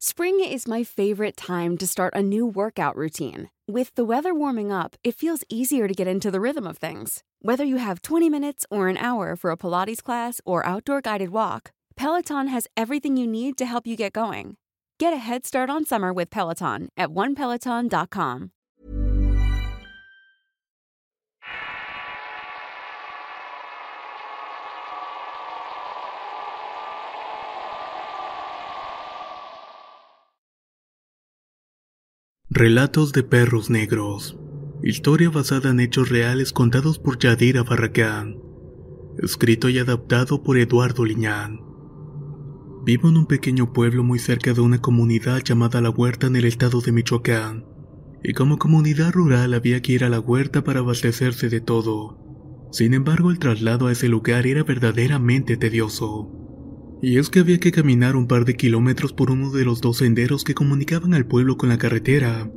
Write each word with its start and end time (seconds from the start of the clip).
Spring 0.00 0.38
is 0.38 0.68
my 0.68 0.84
favorite 0.84 1.36
time 1.36 1.76
to 1.76 1.84
start 1.84 2.14
a 2.14 2.22
new 2.22 2.46
workout 2.46 2.94
routine. 2.94 3.50
With 3.66 3.92
the 3.96 4.04
weather 4.04 4.32
warming 4.32 4.70
up, 4.70 4.94
it 5.02 5.16
feels 5.16 5.42
easier 5.48 5.88
to 5.88 5.94
get 5.94 6.06
into 6.06 6.30
the 6.30 6.40
rhythm 6.40 6.68
of 6.68 6.78
things. 6.78 7.24
Whether 7.42 7.64
you 7.64 7.78
have 7.78 8.02
20 8.02 8.30
minutes 8.30 8.64
or 8.70 8.86
an 8.86 8.96
hour 8.96 9.34
for 9.34 9.50
a 9.50 9.56
Pilates 9.56 10.00
class 10.00 10.40
or 10.44 10.64
outdoor 10.64 11.00
guided 11.00 11.30
walk, 11.30 11.72
Peloton 11.96 12.46
has 12.46 12.68
everything 12.76 13.16
you 13.16 13.26
need 13.26 13.58
to 13.58 13.66
help 13.66 13.88
you 13.88 13.96
get 13.96 14.12
going. 14.12 14.56
Get 15.00 15.12
a 15.12 15.16
head 15.16 15.44
start 15.44 15.68
on 15.68 15.84
summer 15.84 16.12
with 16.12 16.30
Peloton 16.30 16.90
at 16.96 17.08
onepeloton.com. 17.08 18.52
Relatos 32.58 33.12
de 33.12 33.22
perros 33.22 33.70
negros. 33.70 34.36
Historia 34.82 35.30
basada 35.30 35.70
en 35.70 35.78
hechos 35.78 36.08
reales 36.08 36.52
contados 36.52 36.98
por 36.98 37.16
Yadira 37.16 37.62
Barracán. 37.62 38.36
Escrito 39.22 39.68
y 39.68 39.78
adaptado 39.78 40.42
por 40.42 40.58
Eduardo 40.58 41.04
Liñán. 41.04 41.60
Vivo 42.84 43.10
en 43.10 43.16
un 43.16 43.26
pequeño 43.26 43.72
pueblo 43.72 44.02
muy 44.02 44.18
cerca 44.18 44.54
de 44.54 44.60
una 44.60 44.80
comunidad 44.80 45.40
llamada 45.44 45.80
La 45.80 45.90
Huerta 45.90 46.26
en 46.26 46.34
el 46.34 46.46
estado 46.46 46.80
de 46.80 46.90
Michoacán. 46.90 47.64
Y 48.24 48.32
como 48.32 48.58
comunidad 48.58 49.12
rural 49.12 49.54
había 49.54 49.80
que 49.80 49.92
ir 49.92 50.02
a 50.02 50.08
la 50.08 50.18
huerta 50.18 50.64
para 50.64 50.80
abastecerse 50.80 51.48
de 51.50 51.60
todo. 51.60 52.18
Sin 52.72 52.92
embargo, 52.92 53.30
el 53.30 53.38
traslado 53.38 53.86
a 53.86 53.92
ese 53.92 54.08
lugar 54.08 54.48
era 54.48 54.64
verdaderamente 54.64 55.56
tedioso. 55.56 56.37
Y 57.00 57.18
es 57.18 57.30
que 57.30 57.40
había 57.40 57.58
que 57.58 57.70
caminar 57.70 58.16
un 58.16 58.26
par 58.26 58.44
de 58.44 58.56
kilómetros 58.56 59.12
por 59.12 59.30
uno 59.30 59.50
de 59.50 59.64
los 59.64 59.80
dos 59.80 59.98
senderos 59.98 60.42
que 60.42 60.54
comunicaban 60.54 61.14
al 61.14 61.26
pueblo 61.26 61.56
con 61.56 61.68
la 61.68 61.78
carretera, 61.78 62.50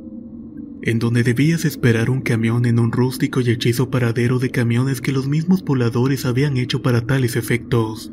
en 0.82 0.98
donde 0.98 1.22
debías 1.22 1.64
esperar 1.64 2.10
un 2.10 2.22
camión 2.22 2.66
en 2.66 2.80
un 2.80 2.90
rústico 2.90 3.40
y 3.40 3.50
hechizo 3.50 3.88
paradero 3.88 4.40
de 4.40 4.50
camiones 4.50 5.00
que 5.00 5.12
los 5.12 5.28
mismos 5.28 5.62
pobladores 5.62 6.26
habían 6.26 6.56
hecho 6.56 6.82
para 6.82 7.06
tales 7.06 7.36
efectos. 7.36 8.12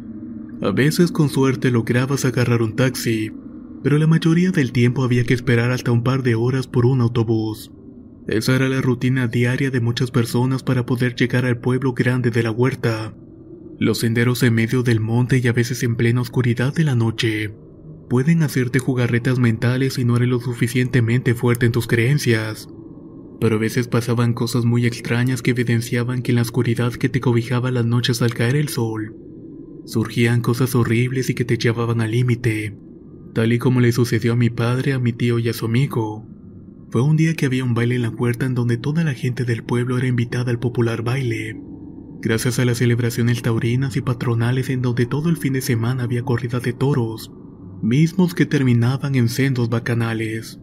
A 0.62 0.72
veces 0.72 1.12
con 1.12 1.30
suerte 1.30 1.72
lograbas 1.72 2.26
agarrar 2.26 2.62
un 2.62 2.76
taxi, 2.76 3.32
pero 3.82 3.98
la 3.98 4.06
mayoría 4.06 4.52
del 4.52 4.72
tiempo 4.72 5.04
había 5.04 5.24
que 5.24 5.34
esperar 5.34 5.72
hasta 5.72 5.92
un 5.92 6.04
par 6.04 6.22
de 6.22 6.36
horas 6.36 6.68
por 6.68 6.86
un 6.86 7.02
autobús. 7.02 7.72
Esa 8.28 8.56
era 8.56 8.70
la 8.70 8.82
rutina 8.82 9.28
diaria 9.28 9.72
de 9.72 9.80
muchas 9.80 10.12
personas 10.12 10.62
para 10.62 10.86
poder 10.86 11.16
llegar 11.16 11.46
al 11.46 11.58
pueblo 11.58 11.94
grande 11.94 12.30
de 12.30 12.44
la 12.44 12.52
huerta. 12.52 13.16
Los 13.82 14.00
senderos 14.00 14.44
en 14.44 14.56
medio 14.56 14.84
del 14.84 15.00
monte 15.00 15.40
y 15.42 15.48
a 15.48 15.54
veces 15.54 15.84
en 15.84 15.96
plena 15.96 16.20
oscuridad 16.20 16.74
de 16.74 16.84
la 16.84 16.96
noche 16.96 17.56
pueden 18.10 18.44
hacerte 18.44 18.80
jugarretas 18.80 19.40
mentales 19.40 19.94
si 19.94 20.04
no 20.04 20.18
eres 20.18 20.28
lo 20.28 20.42
suficientemente 20.42 21.34
fuerte 21.34 21.66
en 21.66 21.72
tus 21.72 21.88
creencias. 21.88 22.68
Pero 23.40 23.56
a 23.56 23.60
veces 23.60 23.88
pasaban 23.88 24.34
cosas 24.34 24.66
muy 24.66 24.86
extrañas 24.86 25.42
que 25.42 25.52
evidenciaban 25.52 26.24
que 26.24 26.34
en 26.34 26.36
la 26.36 26.42
oscuridad 26.42 26.92
que 26.92 27.08
te 27.08 27.22
cobijaba 27.22 27.72
las 27.72 27.86
noches 27.86 28.22
al 28.22 28.34
caer 28.34 28.58
el 28.58 28.68
sol, 28.68 29.16
surgían 29.86 30.42
cosas 30.42 30.76
horribles 30.76 31.30
y 31.30 31.34
que 31.34 31.46
te 31.46 31.58
llevaban 31.58 32.02
al 32.02 32.12
límite, 32.12 32.78
tal 33.34 33.54
y 33.54 33.60
como 33.60 33.80
le 33.80 33.94
sucedió 33.94 34.34
a 34.34 34.36
mi 34.36 34.50
padre, 34.50 34.92
a 34.92 35.00
mi 35.00 35.14
tío 35.14 35.40
y 35.40 35.48
a 35.48 35.54
su 35.54 35.68
amigo. 35.68 36.28
Fue 36.90 37.02
un 37.02 37.16
día 37.16 37.34
que 37.34 37.46
había 37.46 37.64
un 37.64 37.76
baile 37.76 37.96
en 37.96 38.02
la 38.02 38.12
puerta 38.12 38.46
en 38.46 38.56
donde 38.56 38.76
toda 38.76 39.06
la 39.06 39.14
gente 39.14 39.46
del 39.46 39.64
pueblo 39.64 39.98
era 39.98 40.08
invitada 40.08 40.52
al 40.52 40.60
popular 40.60 41.02
baile. 41.02 41.56
Gracias 42.22 42.60
a 42.60 42.66
las 42.66 42.80
celebraciones 42.80 43.42
taurinas 43.42 43.96
y 43.96 44.02
patronales 44.02 44.70
en 44.70 44.82
donde 44.82 45.06
todo 45.06 45.30
el 45.30 45.38
fin 45.38 45.54
de 45.54 45.62
semana 45.62 46.04
había 46.04 46.24
corrida 46.24 46.60
de 46.60 46.74
toros, 46.74 47.32
mismos 47.82 48.34
que 48.34 48.46
terminaban 48.46 49.16
en 49.16 49.30
sendos 49.30 49.70
bacanales, 49.70 50.60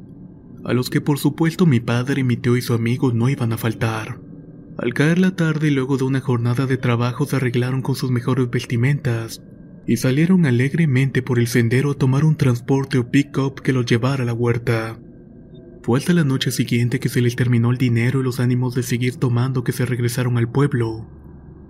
a 0.66 0.74
los 0.74 0.90
que 0.90 1.00
por 1.00 1.18
supuesto 1.18 1.64
mi 1.64 1.80
padre, 1.80 2.24
mi 2.24 2.36
tío 2.36 2.58
y 2.58 2.60
su 2.60 2.74
amigo 2.74 3.10
no 3.12 3.30
iban 3.30 3.54
a 3.54 3.56
faltar. 3.56 4.20
Al 4.76 4.92
caer 4.92 5.18
la 5.18 5.34
tarde 5.34 5.70
luego 5.70 5.96
de 5.96 6.04
una 6.04 6.20
jornada 6.20 6.66
de 6.66 6.76
trabajo 6.76 7.24
se 7.24 7.36
arreglaron 7.36 7.80
con 7.80 7.94
sus 7.94 8.10
mejores 8.10 8.50
vestimentas 8.50 9.42
y 9.86 9.96
salieron 9.96 10.44
alegremente 10.44 11.22
por 11.22 11.38
el 11.38 11.46
sendero 11.46 11.92
a 11.92 11.94
tomar 11.94 12.26
un 12.26 12.36
transporte 12.36 12.98
o 12.98 13.10
pick-up 13.10 13.62
que 13.62 13.72
los 13.72 13.86
llevara 13.86 14.24
a 14.24 14.26
la 14.26 14.34
huerta. 14.34 14.98
Fue 15.82 15.98
hasta 15.98 16.12
la 16.12 16.24
noche 16.24 16.50
siguiente 16.50 17.00
que 17.00 17.08
se 17.08 17.22
les 17.22 17.34
terminó 17.34 17.70
el 17.70 17.78
dinero 17.78 18.20
y 18.20 18.24
los 18.24 18.40
ánimos 18.40 18.74
de 18.74 18.82
seguir 18.82 19.16
tomando 19.16 19.64
que 19.64 19.72
se 19.72 19.86
regresaron 19.86 20.36
al 20.36 20.50
pueblo 20.50 21.06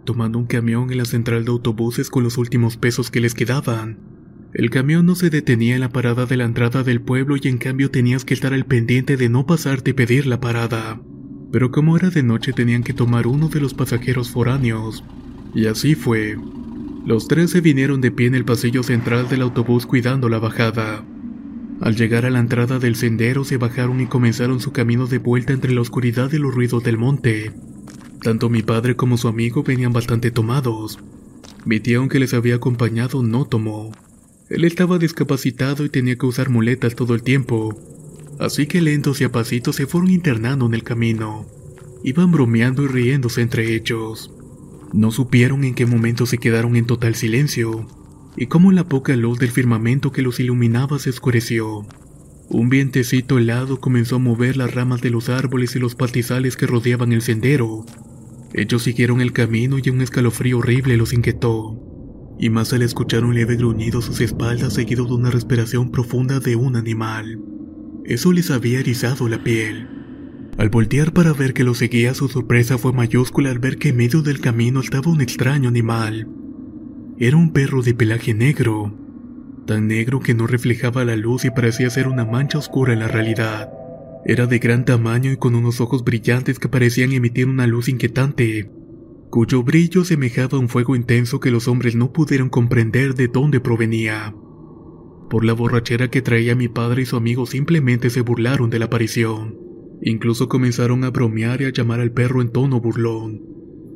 tomando 0.07 0.39
un 0.39 0.47
camión 0.47 0.91
en 0.91 0.97
la 0.97 1.05
central 1.05 1.45
de 1.45 1.51
autobuses 1.51 2.09
con 2.09 2.25
los 2.25 2.39
últimos 2.39 2.79
pesos 2.79 3.11
que 3.11 3.21
les 3.21 3.35
quedaban. 3.35 3.99
El 4.55 4.71
camión 4.71 5.05
no 5.05 5.15
se 5.15 5.29
detenía 5.29 5.75
en 5.75 5.83
la 5.83 5.91
parada 5.91 6.25
de 6.25 6.39
la 6.39 6.45
entrada 6.45 6.83
del 6.83 7.03
pueblo 7.03 7.37
y 7.37 7.47
en 7.47 7.59
cambio 7.59 7.91
tenías 7.91 8.25
que 8.25 8.33
estar 8.33 8.55
al 8.55 8.65
pendiente 8.65 9.19
de 9.19 9.29
no 9.29 9.45
pasarte 9.45 9.91
y 9.91 9.93
pedir 9.93 10.27
la 10.27 10.41
parada. 10.41 10.99
Pero 11.53 11.71
como 11.71 11.99
era 11.99 12.09
de 12.09 12.23
noche 12.23 12.55
tenían 12.55 12.83
que 12.83 12.95
tomar 12.95 13.27
uno 13.27 13.49
de 13.49 13.61
los 13.61 13.75
pasajeros 13.75 14.31
foráneos. 14.31 15.05
Y 15.55 15.67
así 15.67 15.95
fue. 15.95 16.39
Los 17.05 17.29
tres 17.29 17.51
se 17.51 17.61
vinieron 17.61 18.01
de 18.01 18.11
pie 18.11 18.29
en 18.29 18.35
el 18.35 18.47
pasillo 18.47 18.83
central 18.83 19.29
del 19.29 19.43
autobús 19.43 19.85
cuidando 19.85 20.31
la 20.31 20.39
bajada. 20.39 21.05
Al 21.81 21.95
llegar 21.95 22.25
a 22.25 22.31
la 22.31 22.39
entrada 22.39 22.79
del 22.79 22.97
sendero 22.97 23.45
se 23.45 23.59
bajaron 23.59 24.01
y 24.01 24.07
comenzaron 24.07 24.61
su 24.61 24.73
camino 24.73 25.07
de 25.07 25.19
vuelta 25.19 25.53
entre 25.53 25.75
la 25.75 25.83
oscuridad 25.83 26.33
y 26.33 26.39
los 26.39 26.55
ruidos 26.55 26.83
del 26.83 26.97
monte. 26.97 27.53
Tanto 28.23 28.49
mi 28.49 28.63
padre 28.63 28.97
como 28.97 29.17
su 29.17 29.29
amigo 29.29 29.63
venían 29.63 29.93
bastante 29.93 30.31
tomados. 30.31 30.99
Mi 31.65 31.81
tía, 31.81 31.99
aunque 31.99 32.19
les 32.19 32.35
había 32.35 32.57
acompañado, 32.57 33.23
no 33.23 33.45
tomó. 33.45 33.93
Él 34.49 34.65
estaba 34.65 34.99
discapacitado 34.99 35.85
y 35.85 35.89
tenía 35.89 36.17
que 36.17 36.27
usar 36.27 36.51
muletas 36.51 36.95
todo 36.95 37.15
el 37.15 37.23
tiempo. 37.23 37.77
Así 38.39 38.67
que 38.67 38.81
lentos 38.81 39.21
y 39.21 39.25
a 39.25 39.33
pasitos 39.33 39.77
se 39.77 39.87
fueron 39.87 40.11
internando 40.11 40.67
en 40.67 40.75
el 40.75 40.83
camino. 40.83 41.47
Iban 42.05 42.31
bromeando 42.31 42.85
y 42.85 42.87
riéndose 42.87 43.43
entre 43.43 43.75
ellos. 43.75 44.31
No 44.93 45.11
supieron 45.11 45.65
en 45.65 45.75
qué 45.75 45.87
momento 45.87 46.27
se 46.27 46.39
quedaron 46.39 46.77
en 46.77 46.87
total 46.87 47.15
silencio, 47.15 47.87
y 48.37 48.47
cómo 48.47 48.71
la 48.71 48.85
poca 48.85 49.17
luz 49.17 49.39
del 49.39 49.51
firmamento 49.51 50.13
que 50.13 50.23
los 50.23 50.39
iluminaba 50.39 50.99
se 50.99 51.11
oscureció. 51.11 51.87
Un 52.49 52.69
vientecito 52.69 53.39
helado 53.39 53.81
comenzó 53.81 54.17
a 54.17 54.21
mover 54.21 54.57
las 54.57 54.73
ramas 54.73 55.01
de 55.01 55.11
los 55.11 55.29
árboles 55.29 55.75
y 55.75 55.81
los 55.81 55.97
pastizales 55.97 56.57
que 56.57 56.67
rodeaban 56.67 57.13
el 57.13 57.23
sendero. 57.23 57.85
Ellos 58.57 58.85
siguieron 58.85 59.21
el 59.21 59.35
camino 59.35 59.77
y 59.79 59.91
un 59.91 60.01
escalofrío 60.01 60.59
horrible 60.59 60.97
los 60.97 61.13
inquietó. 61.13 61.79
Y 62.39 62.49
más 62.49 62.73
al 62.73 62.81
escuchar 62.81 63.23
un 63.23 63.35
leve 63.35 63.57
gruñido 63.57 63.99
a 63.99 64.03
sus 64.03 64.23
espaldas 64.23 64.73
seguido 64.73 65.05
de 65.05 65.13
una 65.13 65.31
respiración 65.31 65.91
profunda 65.91 66.41
de 66.41 66.57
un 66.57 66.75
animal. 66.75 67.39
Eso 68.07 68.33
les 68.33 68.51
había 68.51 68.81
erizado 68.81 69.29
la 69.29 69.45
piel. 69.45 69.89
Al 70.57 70.71
voltear 70.71 71.13
para 71.13 71.35
ver 71.35 71.53
que 71.53 71.65
lo 71.65 71.75
seguía, 71.75 72.15
su 72.15 72.29
sorpresa 72.29 72.79
fue 72.79 72.95
mayúscula 72.95 73.51
al 73.51 73.59
ver 73.59 73.77
que 73.77 73.91
en 73.91 73.99
medio 73.99 74.23
del 74.23 74.41
camino 74.41 74.81
estaba 74.81 75.11
un 75.11 75.21
extraño 75.21 75.69
animal. 75.69 76.27
Era 77.19 77.37
un 77.37 77.53
perro 77.53 77.83
de 77.83 77.93
pelaje 77.93 78.33
negro, 78.33 78.95
tan 79.67 79.87
negro 79.87 80.21
que 80.21 80.33
no 80.33 80.47
reflejaba 80.47 81.05
la 81.05 81.17
luz 81.17 81.45
y 81.45 81.51
parecía 81.51 81.91
ser 81.91 82.09
una 82.09 82.25
mancha 82.25 82.57
oscura 82.57 82.95
en 82.95 83.01
la 83.01 83.09
realidad. 83.09 83.71
Era 84.29 84.49
de 84.49 84.59
gran 84.59 84.85
tamaño 84.85 85.31
y 85.31 85.37
con 85.37 85.55
unos 85.55 85.81
ojos 85.81 86.03
brillantes 86.03 86.59
que 86.59 86.69
parecían 86.69 87.13
emitir 87.13 87.47
una 87.47 87.69
luz 87.69 87.89
inquietante, 87.89 88.69
cuyo 89.31 89.63
brillo 89.63 90.05
semejaba 90.05 90.59
un 90.59 90.69
fuego 90.69 90.97
intenso 90.97 91.39
que 91.39 91.53
los 91.53 91.69
hombres 91.69 91.95
no 91.95 92.13
pudieron 92.13 92.49
comprender 92.49 93.15
de 93.15 93.29
dónde 93.29 93.61
provenía. 93.61 94.35
Por 95.31 95.45
la 95.45 95.53
borrachera 95.53 96.11
que 96.11 96.23
traía 96.23 96.57
mi 96.57 96.67
padre 96.67 97.03
y 97.03 97.07
su 97.07 97.15
amigo 97.17 97.47
simplemente 97.47 98.11
se 98.11 98.23
burlaron 98.23 98.69
de 98.69 98.81
la 98.81 98.87
aparición. 98.87 99.59
Incluso 100.03 100.49
comenzaron 100.49 101.05
a 101.05 101.11
bromear 101.11 101.63
y 101.63 101.67
a 101.67 101.73
llamar 101.73 102.01
al 102.01 102.11
perro 102.11 102.43
en 102.43 102.51
tono 102.51 102.81
burlón. 102.81 103.43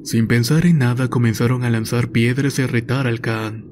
Sin 0.05 0.29
pensar 0.29 0.65
en 0.65 0.79
nada 0.79 1.09
comenzaron 1.09 1.65
a 1.65 1.71
lanzar 1.71 2.13
piedras 2.13 2.57
y 2.61 2.63
a 2.63 2.69
retar 2.69 3.09
al 3.09 3.21
can. 3.21 3.67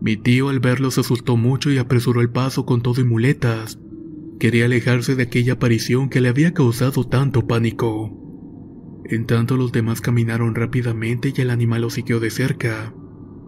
Mi 0.00 0.16
tío 0.16 0.48
al 0.48 0.58
verlo 0.58 0.90
se 0.90 1.00
asustó 1.00 1.36
mucho 1.36 1.70
y 1.70 1.76
apresuró 1.76 2.22
el 2.22 2.30
paso 2.30 2.64
con 2.64 2.80
todo 2.80 3.02
y 3.02 3.04
muletas. 3.04 3.78
Quería 4.42 4.64
alejarse 4.64 5.14
de 5.14 5.22
aquella 5.22 5.52
aparición 5.52 6.08
que 6.08 6.20
le 6.20 6.28
había 6.28 6.52
causado 6.52 7.06
tanto 7.06 7.46
pánico. 7.46 8.10
En 9.04 9.24
tanto 9.24 9.56
los 9.56 9.70
demás 9.70 10.00
caminaron 10.00 10.56
rápidamente 10.56 11.32
y 11.32 11.40
el 11.40 11.50
animal 11.50 11.82
lo 11.82 11.90
siguió 11.90 12.18
de 12.18 12.28
cerca. 12.28 12.92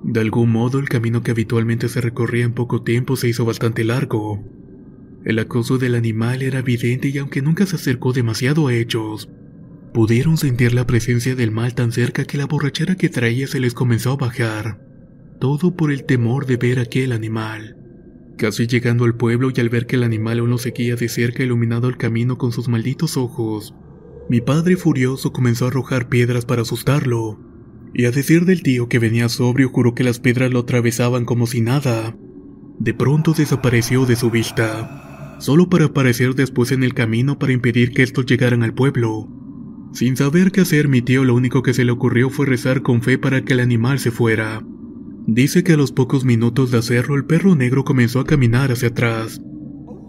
De 0.05 0.21
algún 0.21 0.53
modo 0.53 0.79
el 0.79 0.89
camino 0.89 1.25
que 1.25 1.33
habitualmente 1.33 1.89
se 1.89 2.01
recorría 2.01 2.45
en 2.45 2.53
poco 2.53 2.85
tiempo 2.85 3.17
se 3.17 3.29
hizo 3.29 3.45
bastante 3.45 3.83
largo. 3.83 4.45
El 5.25 5.41
acoso 5.41 5.79
del 5.79 5.97
animal 5.97 6.43
era 6.43 6.61
evidente 6.61 7.09
y 7.09 7.19
aunque 7.19 7.43
nunca 7.43 7.67
se 7.67 7.75
acercó 7.75 8.13
demasiado 8.13 8.69
a 8.69 8.73
ellos, 8.73 9.29
pudieron 9.93 10.37
sentir 10.37 10.75
la 10.75 10.87
presencia 10.87 11.35
del 11.35 11.51
mal 11.51 11.75
tan 11.75 11.91
cerca 11.91 12.25
que 12.25 12.39
la 12.39 12.47
borrachera 12.47 12.95
que 12.95 13.09
traía 13.09 13.49
se 13.49 13.59
les 13.59 13.75
comenzó 13.75 14.13
a 14.13 14.17
bajar 14.17 14.79
todo 15.41 15.75
por 15.75 15.91
el 15.91 16.05
temor 16.05 16.47
de 16.47 16.57
ver 16.57 16.79
aquel 16.79 17.11
animal. 17.11 17.84
Casi 18.37 18.67
llegando 18.67 19.05
al 19.05 19.15
pueblo 19.15 19.51
y 19.55 19.61
al 19.61 19.69
ver 19.69 19.87
que 19.87 19.97
el 19.97 20.03
animal 20.03 20.41
aún 20.41 20.51
lo 20.51 20.59
seguía 20.59 20.97
de 20.97 21.09
cerca 21.09 21.43
iluminado 21.45 21.89
el 21.89 21.97
camino 21.97 22.37
con 22.37 22.51
sus 22.53 22.69
malditos 22.69 23.17
ojos, 23.17 23.75
mi 24.29 24.41
padre 24.41 24.77
furioso 24.77 25.33
comenzó 25.33 25.67
a 25.67 25.69
arrojar 25.69 26.09
piedras 26.09 26.47
para 26.47 26.63
asustarlo, 26.63 27.39
y 27.93 28.07
a 28.07 28.11
decir 28.11 28.45
del 28.45 28.63
tío 28.63 28.89
que 28.89 28.99
venía 28.99 29.29
sobrio 29.29 29.69
juró 29.69 29.95
que 29.95 30.03
las 30.03 30.19
piedras 30.19 30.51
lo 30.51 30.61
atravesaban 30.61 31.25
como 31.25 31.47
si 31.47 31.61
nada. 31.61 32.17
De 32.79 32.95
pronto 32.95 33.35
desapareció 33.35 34.07
de 34.07 34.17
su 34.17 34.31
vista. 34.31 35.37
solo 35.41 35.69
para 35.69 35.87
aparecer 35.87 36.35
después 36.35 36.73
en 36.73 36.85
el 36.85 36.95
camino 36.95 37.39
para 37.39 37.53
impedir 37.53 37.93
que 37.93 38.03
estos 38.03 38.25
llegaran 38.25 38.63
al 38.63 38.73
pueblo. 38.73 39.29
Sin 39.93 40.17
saber 40.17 40.53
qué 40.53 40.63
hacer, 40.63 40.89
mi 40.89 41.03
tío 41.03 41.23
lo 41.25 41.35
único 41.35 41.63
que 41.63 41.75
se 41.75 41.85
le 41.85 41.93
ocurrió 41.93 42.31
fue 42.31 42.47
rezar 42.47 42.83
con 42.83 43.03
fe 43.03 43.19
para 43.19 43.45
que 43.45 43.53
el 43.53 43.61
animal 43.61 43.99
se 43.99 44.11
fuera. 44.11 44.65
Dice 45.27 45.65
que 45.65 45.73
a 45.73 45.77
los 45.79 45.91
pocos 45.91 46.25
minutos 46.25 46.71
de 46.71 46.79
hacerlo 46.79 47.15
el 47.15 47.25
perro 47.25 47.55
negro 47.55 47.85
comenzó 47.85 48.21
a 48.21 48.27
caminar 48.27 48.71
hacia 48.71 48.89
atrás. 48.89 49.41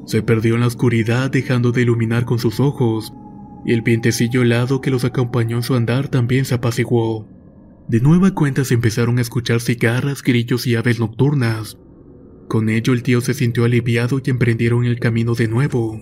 Se 0.06 0.21
perdió 0.21 0.56
en 0.56 0.62
la 0.62 0.67
oscuridad 0.67 1.31
dejando 1.31 1.71
de 1.71 1.83
iluminar 1.83 2.25
con 2.25 2.38
sus 2.38 2.59
ojos, 2.59 3.13
y 3.65 3.71
el 3.71 3.81
vientecillo 3.81 4.41
helado 4.41 4.81
que 4.81 4.91
los 4.91 5.06
acompañó 5.06 5.57
en 5.57 5.63
su 5.63 5.73
andar 5.73 6.09
también 6.09 6.44
se 6.44 6.56
apaciguó. 6.56 7.29
De 7.88 8.01
nueva 8.01 8.31
cuenta 8.31 8.65
se 8.65 8.73
empezaron 8.73 9.17
a 9.17 9.21
escuchar 9.21 9.62
cigarras, 9.62 10.21
grillos 10.21 10.67
y 10.67 10.75
aves 10.75 11.00
nocturnas. 11.00 11.77
Con 12.50 12.68
ello 12.68 12.91
el 12.91 13.01
tío 13.01 13.21
se 13.21 13.33
sintió 13.33 13.63
aliviado 13.63 14.21
y 14.23 14.29
emprendieron 14.29 14.85
el 14.85 15.00
camino 15.00 15.33
de 15.33 15.47
nuevo. 15.47 16.01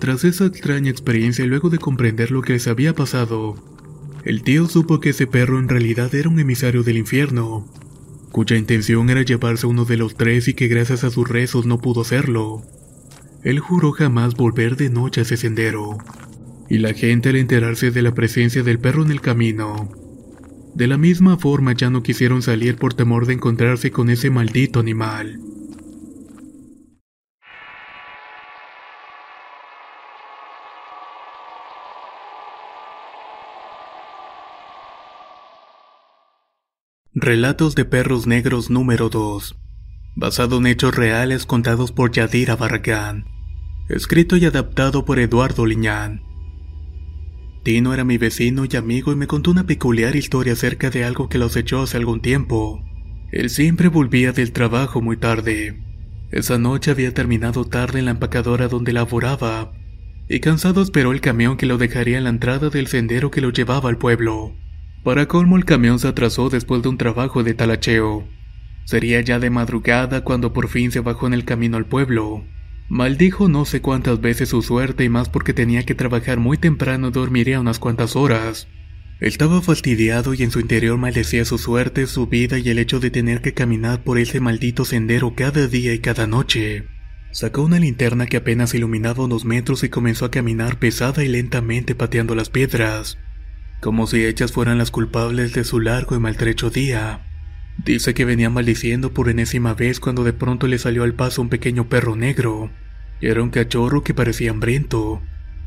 Tras 0.00 0.24
esa 0.24 0.46
extraña 0.46 0.90
experiencia 0.90 1.44
y 1.44 1.48
luego 1.48 1.70
de 1.70 1.78
comprender 1.78 2.32
lo 2.32 2.42
que 2.42 2.54
les 2.54 2.66
había 2.66 2.94
pasado, 2.94 3.54
el 4.24 4.42
tío 4.42 4.66
supo 4.66 4.98
que 4.98 5.10
ese 5.10 5.26
perro 5.28 5.58
en 5.58 5.68
realidad 5.68 6.12
era 6.14 6.28
un 6.28 6.40
emisario 6.40 6.82
del 6.82 6.98
infierno, 6.98 7.66
cuya 8.34 8.56
intención 8.56 9.10
era 9.10 9.22
llevarse 9.22 9.64
uno 9.68 9.84
de 9.84 9.96
los 9.96 10.16
tres 10.16 10.48
y 10.48 10.54
que 10.54 10.66
gracias 10.66 11.04
a 11.04 11.10
sus 11.10 11.28
rezos 11.28 11.66
no 11.66 11.78
pudo 11.78 12.00
hacerlo. 12.00 12.62
Él 13.44 13.60
juró 13.60 13.92
jamás 13.92 14.34
volver 14.34 14.74
de 14.74 14.90
noche 14.90 15.20
a 15.20 15.22
ese 15.22 15.36
sendero, 15.36 15.98
y 16.68 16.78
la 16.78 16.94
gente 16.94 17.28
al 17.28 17.36
enterarse 17.36 17.92
de 17.92 18.02
la 18.02 18.12
presencia 18.12 18.64
del 18.64 18.80
perro 18.80 19.04
en 19.04 19.12
el 19.12 19.20
camino, 19.20 19.88
de 20.74 20.88
la 20.88 20.98
misma 20.98 21.36
forma 21.36 21.74
ya 21.74 21.90
no 21.90 22.02
quisieron 22.02 22.42
salir 22.42 22.74
por 22.74 22.92
temor 22.92 23.26
de 23.26 23.34
encontrarse 23.34 23.92
con 23.92 24.10
ese 24.10 24.30
maldito 24.30 24.80
animal. 24.80 25.38
Relatos 37.24 37.74
de 37.74 37.86
Perros 37.86 38.26
Negros 38.26 38.68
número 38.68 39.08
2 39.08 39.56
Basado 40.14 40.58
en 40.58 40.66
hechos 40.66 40.94
reales 40.94 41.46
contados 41.46 41.90
por 41.90 42.12
Yadira 42.12 42.54
Barragán 42.54 43.24
Escrito 43.88 44.36
y 44.36 44.44
adaptado 44.44 45.06
por 45.06 45.18
Eduardo 45.18 45.64
Liñán 45.64 46.20
Tino 47.62 47.94
era 47.94 48.04
mi 48.04 48.18
vecino 48.18 48.66
y 48.70 48.76
amigo 48.76 49.10
y 49.10 49.16
me 49.16 49.26
contó 49.26 49.52
una 49.52 49.64
peculiar 49.64 50.16
historia 50.16 50.52
acerca 50.52 50.90
de 50.90 51.04
algo 51.04 51.30
que 51.30 51.38
los 51.38 51.56
echó 51.56 51.80
hace 51.80 51.96
algún 51.96 52.20
tiempo. 52.20 52.84
Él 53.32 53.48
siempre 53.48 53.88
volvía 53.88 54.32
del 54.32 54.52
trabajo 54.52 55.00
muy 55.00 55.16
tarde. 55.16 55.82
Esa 56.30 56.58
noche 56.58 56.90
había 56.90 57.14
terminado 57.14 57.64
tarde 57.64 58.00
en 58.00 58.04
la 58.04 58.10
empacadora 58.10 58.68
donde 58.68 58.92
laboraba, 58.92 59.72
y 60.28 60.40
cansado 60.40 60.82
esperó 60.82 61.10
el 61.12 61.22
camión 61.22 61.56
que 61.56 61.64
lo 61.64 61.78
dejaría 61.78 62.18
en 62.18 62.24
la 62.24 62.30
entrada 62.30 62.68
del 62.68 62.86
sendero 62.86 63.30
que 63.30 63.40
lo 63.40 63.48
llevaba 63.48 63.88
al 63.88 63.96
pueblo. 63.96 64.54
Para 65.04 65.28
colmo 65.28 65.58
el 65.58 65.66
camión 65.66 65.98
se 65.98 66.08
atrasó 66.08 66.48
después 66.48 66.82
de 66.82 66.88
un 66.88 66.96
trabajo 66.96 67.42
de 67.44 67.52
talacheo. 67.52 68.26
Sería 68.84 69.20
ya 69.20 69.38
de 69.38 69.50
madrugada 69.50 70.24
cuando 70.24 70.54
por 70.54 70.68
fin 70.68 70.90
se 70.92 71.00
bajó 71.00 71.26
en 71.26 71.34
el 71.34 71.44
camino 71.44 71.76
al 71.76 71.84
pueblo. 71.84 72.42
Maldijo 72.88 73.50
no 73.50 73.66
sé 73.66 73.82
cuántas 73.82 74.22
veces 74.22 74.48
su 74.48 74.62
suerte 74.62 75.04
y 75.04 75.10
más 75.10 75.28
porque 75.28 75.52
tenía 75.52 75.82
que 75.84 75.94
trabajar 75.94 76.38
muy 76.38 76.56
temprano 76.56 77.08
y 77.08 77.10
dormiría 77.10 77.60
unas 77.60 77.78
cuantas 77.78 78.16
horas. 78.16 78.66
Estaba 79.20 79.60
fastidiado 79.60 80.32
y 80.32 80.42
en 80.42 80.50
su 80.50 80.60
interior 80.60 80.96
maldecía 80.96 81.44
su 81.44 81.58
suerte, 81.58 82.06
su 82.06 82.26
vida 82.26 82.58
y 82.58 82.70
el 82.70 82.78
hecho 82.78 82.98
de 82.98 83.10
tener 83.10 83.42
que 83.42 83.52
caminar 83.52 84.04
por 84.04 84.18
ese 84.18 84.40
maldito 84.40 84.86
sendero 84.86 85.34
cada 85.34 85.66
día 85.66 85.92
y 85.92 85.98
cada 85.98 86.26
noche. 86.26 86.86
Sacó 87.30 87.62
una 87.62 87.78
linterna 87.78 88.24
que 88.24 88.38
apenas 88.38 88.74
iluminaba 88.74 89.24
unos 89.24 89.44
metros 89.44 89.84
y 89.84 89.90
comenzó 89.90 90.24
a 90.24 90.30
caminar 90.30 90.78
pesada 90.78 91.24
y 91.24 91.28
lentamente 91.28 91.94
pateando 91.94 92.34
las 92.34 92.48
piedras, 92.48 93.18
como 93.84 94.06
si 94.06 94.24
ellas 94.24 94.50
fueran 94.50 94.78
las 94.78 94.90
culpables 94.90 95.52
de 95.52 95.62
su 95.62 95.78
largo 95.78 96.16
y 96.16 96.18
maltrecho 96.18 96.70
día. 96.70 97.20
Dice 97.76 98.14
que 98.14 98.24
venía 98.24 98.48
maldiciendo 98.48 99.12
por 99.12 99.28
enésima 99.28 99.74
vez 99.74 100.00
cuando 100.00 100.24
de 100.24 100.32
pronto 100.32 100.66
le 100.68 100.78
salió 100.78 101.02
al 101.02 101.12
paso 101.12 101.42
un 101.42 101.50
pequeño 101.50 101.86
perro 101.86 102.16
negro. 102.16 102.70
Era 103.20 103.42
un 103.42 103.50
cachorro 103.50 104.02
que 104.02 104.14
parecía 104.14 104.52
hambriento. 104.52 105.20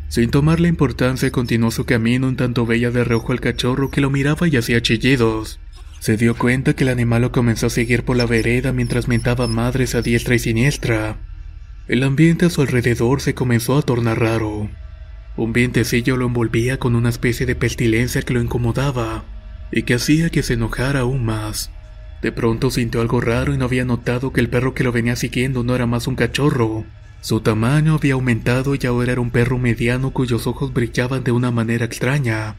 Sin 0.07 0.31
tomar 0.31 0.59
la 0.59 0.67
importancia 0.67 1.29
continuó 1.29 1.69
su 1.69 1.85
camino 1.85 2.27
en 2.27 2.37
tanto 2.37 2.65
veía 2.65 2.89
de 2.89 3.03
reojo 3.03 3.33
al 3.33 3.39
cachorro 3.39 3.91
que 3.91 4.01
lo 4.01 4.09
miraba 4.09 4.47
y 4.47 4.57
hacía 4.57 4.81
chillidos. 4.81 5.59
Se 5.99 6.17
dio 6.17 6.33
cuenta 6.35 6.73
que 6.73 6.85
el 6.85 6.89
animal 6.89 7.21
lo 7.21 7.31
comenzó 7.31 7.67
a 7.67 7.69
seguir 7.69 8.03
por 8.03 8.17
la 8.17 8.25
vereda 8.25 8.73
mientras 8.73 9.07
mentaba 9.07 9.45
madres 9.45 9.93
a 9.93 10.01
diestra 10.01 10.33
y 10.33 10.39
siniestra. 10.39 11.17
El 11.87 12.01
ambiente 12.01 12.47
a 12.47 12.49
su 12.49 12.63
alrededor 12.63 13.21
se 13.21 13.35
comenzó 13.35 13.77
a 13.77 13.83
tornar 13.83 14.19
raro. 14.19 14.71
Un 15.37 15.53
vientecillo 15.53 16.17
lo 16.17 16.25
envolvía 16.25 16.79
con 16.79 16.95
una 16.95 17.09
especie 17.09 17.45
de 17.45 17.55
pestilencia 17.55 18.23
que 18.23 18.33
lo 18.33 18.41
incomodaba 18.41 19.23
y 19.71 19.83
que 19.83 19.93
hacía 19.93 20.31
que 20.31 20.41
se 20.41 20.55
enojara 20.55 21.01
aún 21.01 21.23
más. 21.23 21.69
De 22.23 22.31
pronto 22.31 22.71
sintió 22.71 23.01
algo 23.01 23.21
raro 23.21 23.53
y 23.53 23.57
no 23.57 23.65
había 23.65 23.85
notado 23.85 24.33
que 24.33 24.41
el 24.41 24.49
perro 24.49 24.73
que 24.73 24.83
lo 24.83 24.91
venía 24.91 25.15
siguiendo 25.15 25.63
no 25.63 25.75
era 25.75 25.85
más 25.85 26.07
un 26.07 26.15
cachorro. 26.15 26.85
Su 27.21 27.41
tamaño 27.41 27.93
había 27.93 28.15
aumentado 28.15 28.73
y 28.73 28.85
ahora 28.87 29.11
era 29.11 29.21
un 29.21 29.29
perro 29.29 29.59
mediano 29.59 30.09
cuyos 30.09 30.47
ojos 30.47 30.73
brillaban 30.73 31.23
de 31.23 31.31
una 31.31 31.51
manera 31.51 31.85
extraña. 31.85 32.55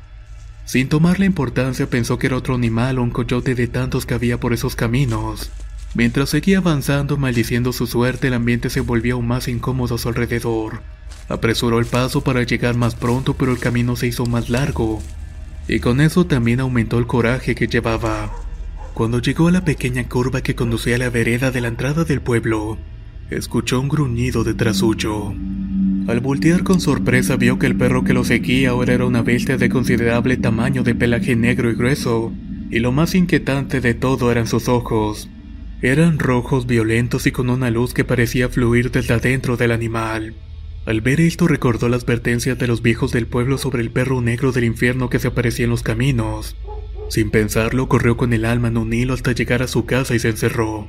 Sin 0.64 0.88
tomarle 0.88 1.26
importancia 1.26 1.90
pensó 1.90 2.19
que 2.19 2.28
era 2.28 2.36
otro 2.36 2.54
animal 2.54 2.98
o 2.98 3.02
un 3.02 3.10
coyote 3.10 3.56
de 3.56 3.66
tantos 3.66 4.06
que 4.06 4.14
había 4.14 4.38
por 4.38 4.52
esos 4.52 4.76
caminos. 4.76 5.50
Mientras 5.94 6.31
seguía 6.31 6.58
avanzando 6.58 7.17
maldiciendo 7.17 7.73
su 7.73 7.87
suerte 7.87 8.29
el 8.29 8.35
ambiente 8.35 8.70
se 8.70 8.81
volvió 8.81 9.14
aún 9.14 9.26
más 9.26 9.49
incómodo 9.49 9.94
a 9.94 9.99
su 9.99 10.08
alrededor. 10.08 10.82
Apresuró 11.29 11.79
el 11.79 11.87
paso 11.87 12.23
para 12.23 12.43
llegar 12.43 12.76
más 12.76 12.94
pronto 12.94 13.35
pero 13.35 13.52
el 13.52 13.58
camino 13.58 13.96
se 13.96 14.06
hizo 14.06 14.26
más 14.26 14.50
largo. 14.50 15.00
Y 15.67 15.81
con 15.81 16.00
eso 16.00 16.26
también 16.26 16.61
aumentó 16.61 16.99
el 16.99 17.06
coraje 17.06 17.55
que 17.55 17.67
llevaba. 17.67 18.32
Cuando 18.94 19.20
llegó 19.20 19.49
a 19.49 19.52
la 19.52 19.64
pequeña 19.64 20.08
curva 20.08 20.40
que 20.40 20.55
conducía 20.55 20.96
a 20.96 20.99
la 20.99 21.11
vereda 21.11 21.50
de 21.50 21.61
la 21.61 21.69
entrada 21.69 22.05
del 22.05 22.20
pueblo, 22.20 22.79
escuchó 23.31 23.81
un 23.81 23.88
gruñido 23.88 24.44
detrás 24.44 24.79
suyo. 24.79 25.35
Al 26.08 26.20
voltear 26.20 26.64
con 26.64 26.81
sorpresa 26.81 27.37
vio 27.37 27.58
que 27.58 27.67
el 27.67 27.76
perro 27.76 28.02
que 28.02 28.14
lo 28.14 28.25
seguía 28.25 28.70
ahora 28.70 28.94
era 28.94 29.05
una 29.05 29.23
bestia 29.23 29.58
de 29.58 29.69
considerable 29.69 30.37
tamaño 30.38 30.82
de 30.82 30.94
pelaje 30.94 31.37
negro 31.37 31.70
y 31.70 31.75
grueso, 31.75 32.32
y 32.70 32.79
lo 32.79 32.93
más 32.93 33.14
inquietante 33.14 33.81
de 33.81 33.94
todo 33.94 34.32
eran 34.32 34.46
sus 34.46 34.69
ojos. 34.69 35.29
Eran 35.80 36.19
rojos 36.19 36.66
violentos 36.66 37.28
y 37.28 37.32
con 37.32 37.50
una 37.50 37.70
luz 37.70 37.94
que 37.94 38.04
parecía 38.04 38.48
fluir 38.48 38.90
desde 38.90 39.14
adentro 39.14 39.56
del 39.56 39.70
animal. 39.70 40.34
Al 40.86 41.00
ver 41.02 41.20
esto 41.20 41.46
recordó 41.46 41.88
las 41.88 42.02
advertencias 42.02 42.58
de 42.58 42.66
los 42.66 42.82
viejos 42.82 43.12
del 43.12 43.28
pueblo 43.28 43.58
sobre 43.58 43.82
el 43.82 43.90
perro 43.90 44.20
negro 44.20 44.50
del 44.50 44.64
infierno 44.64 45.08
que 45.08 45.20
se 45.20 45.28
aparecía 45.28 45.66
en 45.66 45.70
los 45.70 45.85
caminos. 45.85 46.56
Sin 47.11 47.30
pensarlo, 47.30 47.88
corrió 47.88 48.16
con 48.16 48.32
el 48.32 48.44
alma 48.44 48.68
en 48.68 48.76
un 48.76 48.92
hilo 48.92 49.14
hasta 49.14 49.30
llegar 49.30 49.62
a 49.62 49.68
su 49.68 49.87
casa 49.87 50.16
y 50.16 50.18
se 50.18 50.30
encerró. 50.30 50.88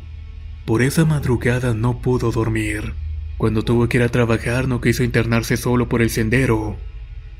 Por 0.65 0.81
esa 0.81 1.05
madrugada 1.05 1.75
no 1.75 2.01
pudo 2.01 2.31
dormir. 2.31 2.93
Cuando 3.38 3.62
tuvo 3.62 3.88
que 3.88 3.98
ir 3.98 4.03
a 4.03 4.10
trabajar 4.10 4.67
no 4.67 4.81
quiso 4.81 5.03
internarse 5.03 5.55
solo 5.55 5.88
por 5.88 6.01
el 6.01 6.10
sendero. 6.10 6.77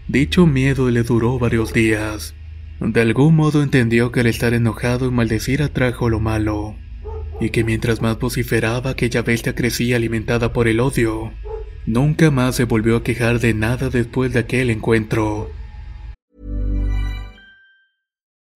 Dicho 0.08 0.46
miedo 0.46 0.92
le 0.92 1.02
duró 1.02 1.40
varios 1.40 1.74
días. 1.74 2.36
De 2.80 3.02
algún 3.02 3.36
modo 3.36 3.64
entendió 3.64 4.12
que 4.12 4.20
al 4.20 4.28
estar 4.28 4.54
enojado 4.54 5.08
y 5.08 5.12
maldecir 5.12 5.64
atrajo 5.64 6.10
lo 6.10 6.20
malo, 6.20 6.76
y 7.40 7.50
que 7.50 7.64
mientras 7.64 8.02
más 8.02 8.20
vociferaba 8.20 8.92
aquella 8.92 9.22
bestia 9.22 9.56
crecía 9.56 9.96
alimentada 9.96 10.52
por 10.54 10.68
el 10.68 10.80
odio. 10.80 11.32
Nunca 11.86 12.32
más 12.32 12.56
se 12.56 12.66
volvió 12.66 12.98
a 12.98 13.04
quejar 13.04 13.40
de 13.40 13.54
nada 13.54 13.90
después 13.90 14.34
de 14.34 14.40
aquel 14.40 14.70
encuentro. 14.70 15.50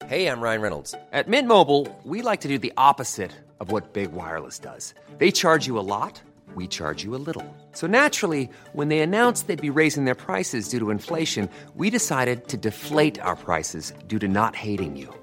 Hey, 0.10 0.28
I'm 0.28 0.42
Ryan 0.42 0.62
Reynolds. 0.62 0.96
At 1.12 1.28
Mint 1.28 1.48
Mobile, 1.48 1.88
we 2.04 2.22
like 2.22 2.42
to 2.42 2.48
do 2.48 2.60
the 2.60 2.74
opposite 2.78 3.32
of 3.60 3.72
what 3.72 3.94
Big 3.94 4.12
Wireless 4.12 4.60
does. 4.60 4.94
They 5.18 5.32
charge 5.32 5.66
you 5.66 5.80
a 5.80 5.82
lot, 5.82 6.22
we 6.56 6.68
charge 6.68 7.04
you 7.04 7.16
a 7.16 7.22
little. 7.26 7.46
So 7.72 7.88
naturally, 7.88 8.50
when 8.74 8.90
they 8.90 9.00
announced 9.00 9.48
they'd 9.48 9.60
be 9.60 9.70
raising 9.70 10.06
their 10.06 10.14
prices 10.14 10.68
due 10.68 10.80
to 10.80 10.92
inflation, 10.92 11.50
we 11.76 11.90
decided 11.90 12.48
to 12.50 12.58
deflate 12.58 13.18
our 13.22 13.36
prices 13.36 13.94
due 14.08 14.20
to 14.20 14.28
not 14.28 14.56
hating 14.56 14.98
you. 14.98 15.23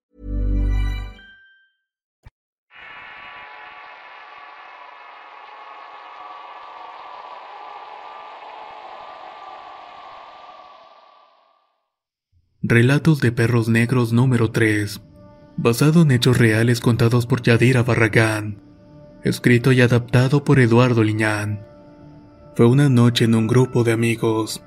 Relatos 12.71 13.19
de 13.19 13.33
Perros 13.33 13.67
Negros 13.67 14.13
número 14.13 14.51
3. 14.51 15.01
Basado 15.57 16.03
en 16.03 16.11
hechos 16.11 16.37
reales 16.37 16.79
contados 16.79 17.25
por 17.25 17.41
Yadira 17.41 17.83
Barragán. 17.83 18.61
Escrito 19.25 19.73
y 19.73 19.81
adaptado 19.81 20.45
por 20.45 20.57
Eduardo 20.57 21.03
Liñán. 21.03 21.65
Fue 22.55 22.65
una 22.65 22.87
noche 22.87 23.25
en 23.25 23.35
un 23.35 23.47
grupo 23.47 23.83
de 23.83 23.91
amigos. 23.91 24.63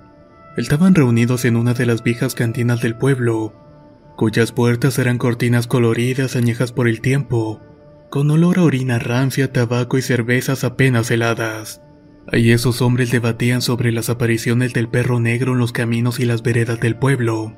Estaban 0.59 0.95
reunidos 0.95 1.47
en 1.47 1.57
una 1.57 1.73
de 1.73 1.87
las 1.87 2.03
viejas 2.03 2.35
cantinas 2.35 2.83
del 2.83 2.95
pueblo, 2.95 3.55
cuyas 4.17 4.53
puertas 4.53 4.99
eran 4.99 5.17
cortinas 5.17 5.67
coloridas 5.67 6.37
añejas 6.37 6.73
por 6.73 6.89
el 6.89 7.01
tiempo, 7.01 7.63
con 8.11 8.31
olor 8.31 8.59
a 8.59 8.65
orina 8.65 8.99
rancia, 8.99 9.51
tabaco 9.51 9.97
y 9.97 10.03
cervezas 10.03 10.63
apenas 10.63 11.11
heladas. 11.11 11.81
Allí 12.31 12.53
esos 12.53 12.83
hombres 12.83 13.11
debatían 13.11 13.63
sobre 13.63 13.93
las 13.93 14.11
apariciones 14.11 14.75
del 14.75 14.91
perro 14.91 15.21
negro 15.21 15.55
en 15.55 15.59
los 15.59 15.73
caminos 15.73 16.21
y 16.21 16.27
las 16.27 16.43
veredas 16.43 16.81
del 16.81 16.97
pueblo. 16.97 17.57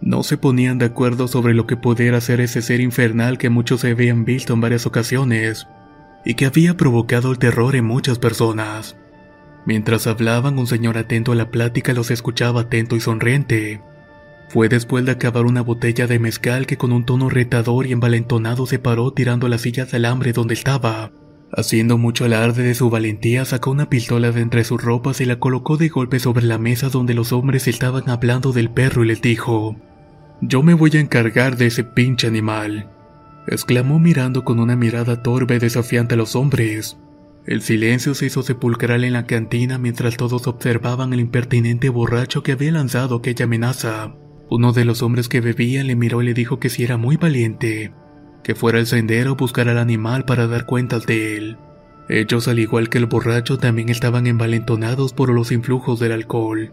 No 0.00 0.22
se 0.22 0.36
ponían 0.36 0.78
de 0.78 0.86
acuerdo 0.86 1.28
sobre 1.28 1.54
lo 1.54 1.66
que 1.66 1.76
pudiera 1.76 2.20
ser 2.20 2.40
ese 2.40 2.62
ser 2.62 2.80
infernal 2.80 3.38
que 3.38 3.50
muchos 3.50 3.84
habían 3.84 4.24
visto 4.24 4.52
en 4.52 4.60
varias 4.60 4.86
ocasiones 4.86 5.66
y 6.24 6.34
que 6.34 6.46
había 6.46 6.76
provocado 6.76 7.30
el 7.30 7.38
terror 7.38 7.76
en 7.76 7.84
muchas 7.84 8.18
personas. 8.18 8.96
Mientras 9.64 10.06
hablaban, 10.06 10.58
un 10.58 10.66
señor 10.66 10.98
atento 10.98 11.32
a 11.32 11.34
la 11.34 11.50
plática 11.50 11.92
los 11.92 12.10
escuchaba 12.10 12.62
atento 12.62 12.94
y 12.94 13.00
sonriente. 13.00 13.80
Fue 14.48 14.68
después 14.68 15.04
de 15.04 15.12
acabar 15.12 15.44
una 15.44 15.60
botella 15.60 16.06
de 16.06 16.18
mezcal 16.18 16.66
que 16.66 16.76
con 16.76 16.92
un 16.92 17.04
tono 17.04 17.28
retador 17.28 17.86
y 17.86 17.92
envalentonado 17.92 18.66
se 18.66 18.78
paró 18.78 19.12
tirando 19.12 19.48
las 19.48 19.62
sillas 19.62 19.90
de 19.90 19.96
alambre 19.96 20.32
donde 20.32 20.54
estaba. 20.54 21.10
Haciendo 21.56 21.96
mucho 21.96 22.26
alarde 22.26 22.62
de 22.62 22.74
su 22.74 22.90
valentía, 22.90 23.46
sacó 23.46 23.70
una 23.70 23.88
pistola 23.88 24.30
de 24.30 24.42
entre 24.42 24.62
sus 24.62 24.82
ropas 24.82 25.22
y 25.22 25.24
la 25.24 25.38
colocó 25.38 25.78
de 25.78 25.88
golpe 25.88 26.18
sobre 26.18 26.44
la 26.44 26.58
mesa 26.58 26.90
donde 26.90 27.14
los 27.14 27.32
hombres 27.32 27.66
estaban 27.66 28.10
hablando 28.10 28.52
del 28.52 28.70
perro 28.70 29.04
y 29.04 29.08
les 29.08 29.22
dijo: 29.22 29.74
Yo 30.42 30.62
me 30.62 30.74
voy 30.74 30.90
a 30.94 31.00
encargar 31.00 31.56
de 31.56 31.66
ese 31.66 31.82
pinche 31.82 32.26
animal. 32.26 32.90
exclamó 33.46 33.98
mirando 33.98 34.44
con 34.44 34.60
una 34.60 34.76
mirada 34.76 35.22
torpe 35.22 35.54
y 35.54 35.58
desafiante 35.58 36.12
a 36.12 36.18
los 36.18 36.36
hombres. 36.36 36.98
El 37.46 37.62
silencio 37.62 38.14
se 38.14 38.26
hizo 38.26 38.42
sepulcral 38.42 39.04
en 39.04 39.14
la 39.14 39.24
cantina 39.24 39.78
mientras 39.78 40.18
todos 40.18 40.46
observaban 40.48 41.14
al 41.14 41.20
impertinente 41.20 41.88
borracho 41.88 42.42
que 42.42 42.52
había 42.52 42.72
lanzado 42.72 43.16
aquella 43.16 43.46
amenaza. 43.46 44.14
Uno 44.50 44.72
de 44.74 44.84
los 44.84 45.00
hombres 45.02 45.30
que 45.30 45.40
bebía 45.40 45.82
le 45.84 45.96
miró 45.96 46.20
y 46.20 46.26
le 46.26 46.34
dijo 46.34 46.60
que 46.60 46.68
si 46.68 46.84
era 46.84 46.98
muy 46.98 47.16
valiente, 47.16 47.92
que 48.46 48.54
fuera 48.54 48.78
al 48.78 48.86
sendero 48.86 49.34
buscar 49.34 49.68
al 49.68 49.76
animal 49.76 50.24
para 50.24 50.46
dar 50.46 50.66
cuentas 50.66 51.04
de 51.04 51.36
él. 51.36 51.56
Ellos, 52.08 52.46
al 52.46 52.60
igual 52.60 52.88
que 52.88 52.98
el 52.98 53.06
borracho, 53.06 53.58
también 53.58 53.88
estaban 53.88 54.28
envalentonados 54.28 55.12
por 55.12 55.30
los 55.30 55.50
influjos 55.50 55.98
del 55.98 56.12
alcohol. 56.12 56.72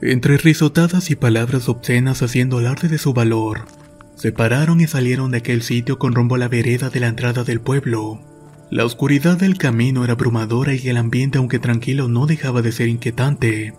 Entre 0.00 0.38
risotadas 0.38 1.10
y 1.10 1.16
palabras 1.16 1.68
obscenas 1.68 2.22
haciendo 2.22 2.56
alarde 2.56 2.88
de 2.88 2.96
su 2.96 3.12
valor, 3.12 3.66
se 4.14 4.32
pararon 4.32 4.80
y 4.80 4.86
salieron 4.86 5.30
de 5.30 5.38
aquel 5.38 5.60
sitio 5.60 5.98
con 5.98 6.14
rumbo 6.14 6.36
a 6.36 6.38
la 6.38 6.48
vereda 6.48 6.88
de 6.88 7.00
la 7.00 7.08
entrada 7.08 7.44
del 7.44 7.60
pueblo. 7.60 8.22
La 8.70 8.86
oscuridad 8.86 9.36
del 9.36 9.58
camino 9.58 10.04
era 10.04 10.14
abrumadora 10.14 10.72
y 10.72 10.88
el 10.88 10.96
ambiente, 10.96 11.36
aunque 11.36 11.58
tranquilo, 11.58 12.08
no 12.08 12.24
dejaba 12.24 12.62
de 12.62 12.72
ser 12.72 12.88
inquietante. 12.88 13.74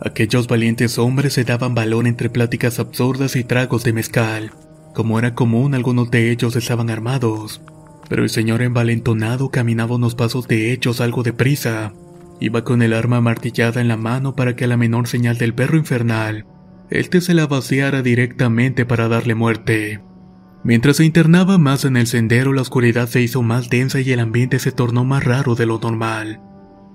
Aquellos 0.00 0.48
valientes 0.48 0.98
hombres 0.98 1.34
se 1.34 1.44
daban 1.44 1.72
valor 1.76 2.08
entre 2.08 2.30
pláticas 2.30 2.80
absurdas 2.80 3.36
y 3.36 3.44
tragos 3.44 3.84
de 3.84 3.92
mezcal. 3.92 4.50
Como 4.94 5.18
era 5.18 5.34
común, 5.34 5.74
algunos 5.74 6.10
de 6.10 6.30
ellos 6.30 6.56
estaban 6.56 6.90
armados, 6.90 7.62
pero 8.08 8.22
el 8.22 8.30
señor 8.30 8.62
envalentonado 8.62 9.50
caminaba 9.50 9.94
unos 9.94 10.14
pasos 10.14 10.48
de 10.48 10.72
hechos 10.72 11.00
algo 11.00 11.22
deprisa. 11.22 11.92
Iba 12.40 12.64
con 12.64 12.82
el 12.82 12.92
arma 12.92 13.20
martillada 13.20 13.80
en 13.80 13.88
la 13.88 13.96
mano 13.96 14.34
para 14.34 14.56
que 14.56 14.64
a 14.64 14.68
la 14.68 14.76
menor 14.76 15.06
señal 15.06 15.38
del 15.38 15.54
perro 15.54 15.76
infernal, 15.76 16.46
este 16.90 17.20
se 17.20 17.34
la 17.34 17.46
vaciara 17.46 18.02
directamente 18.02 18.84
para 18.84 19.06
darle 19.06 19.36
muerte. 19.36 20.00
Mientras 20.64 20.96
se 20.96 21.04
internaba 21.04 21.56
más 21.56 21.84
en 21.84 21.96
el 21.96 22.08
sendero, 22.08 22.52
la 22.52 22.62
oscuridad 22.62 23.08
se 23.08 23.22
hizo 23.22 23.42
más 23.42 23.70
densa 23.70 24.00
y 24.00 24.10
el 24.10 24.18
ambiente 24.18 24.58
se 24.58 24.72
tornó 24.72 25.04
más 25.04 25.22
raro 25.22 25.54
de 25.54 25.66
lo 25.66 25.78
normal. 25.78 26.40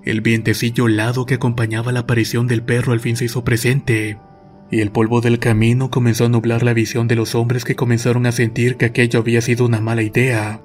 El 0.04 0.20
vientecillo 0.20 0.86
helado 0.86 1.24
que 1.24 1.34
acompañaba 1.34 1.92
la 1.92 2.00
aparición 2.00 2.46
del 2.46 2.62
perro 2.62 2.92
al 2.92 3.00
fin 3.00 3.16
se 3.16 3.24
hizo 3.24 3.42
presente, 3.42 4.18
y 4.70 4.80
el 4.80 4.90
polvo 4.90 5.20
del 5.20 5.38
camino 5.38 5.90
comenzó 5.90 6.26
a 6.26 6.28
nublar 6.28 6.62
la 6.62 6.74
visión 6.74 7.08
de 7.08 7.16
los 7.16 7.34
hombres 7.34 7.64
que 7.64 7.76
comenzaron 7.76 8.26
a 8.26 8.32
sentir 8.32 8.76
que 8.76 8.86
aquello 8.86 9.20
había 9.20 9.40
sido 9.40 9.66
una 9.66 9.80
mala 9.80 10.02
idea. 10.02 10.60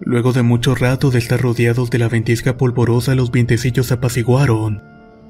Luego 0.00 0.32
de 0.32 0.42
mucho 0.42 0.74
rato 0.74 1.10
de 1.10 1.18
estar 1.18 1.40
rodeados 1.40 1.90
de 1.90 1.98
la 1.98 2.08
ventisca 2.08 2.56
polvorosa, 2.56 3.14
los 3.14 3.30
vientecillos 3.30 3.86
se 3.86 3.94
apaciguaron. 3.94 4.82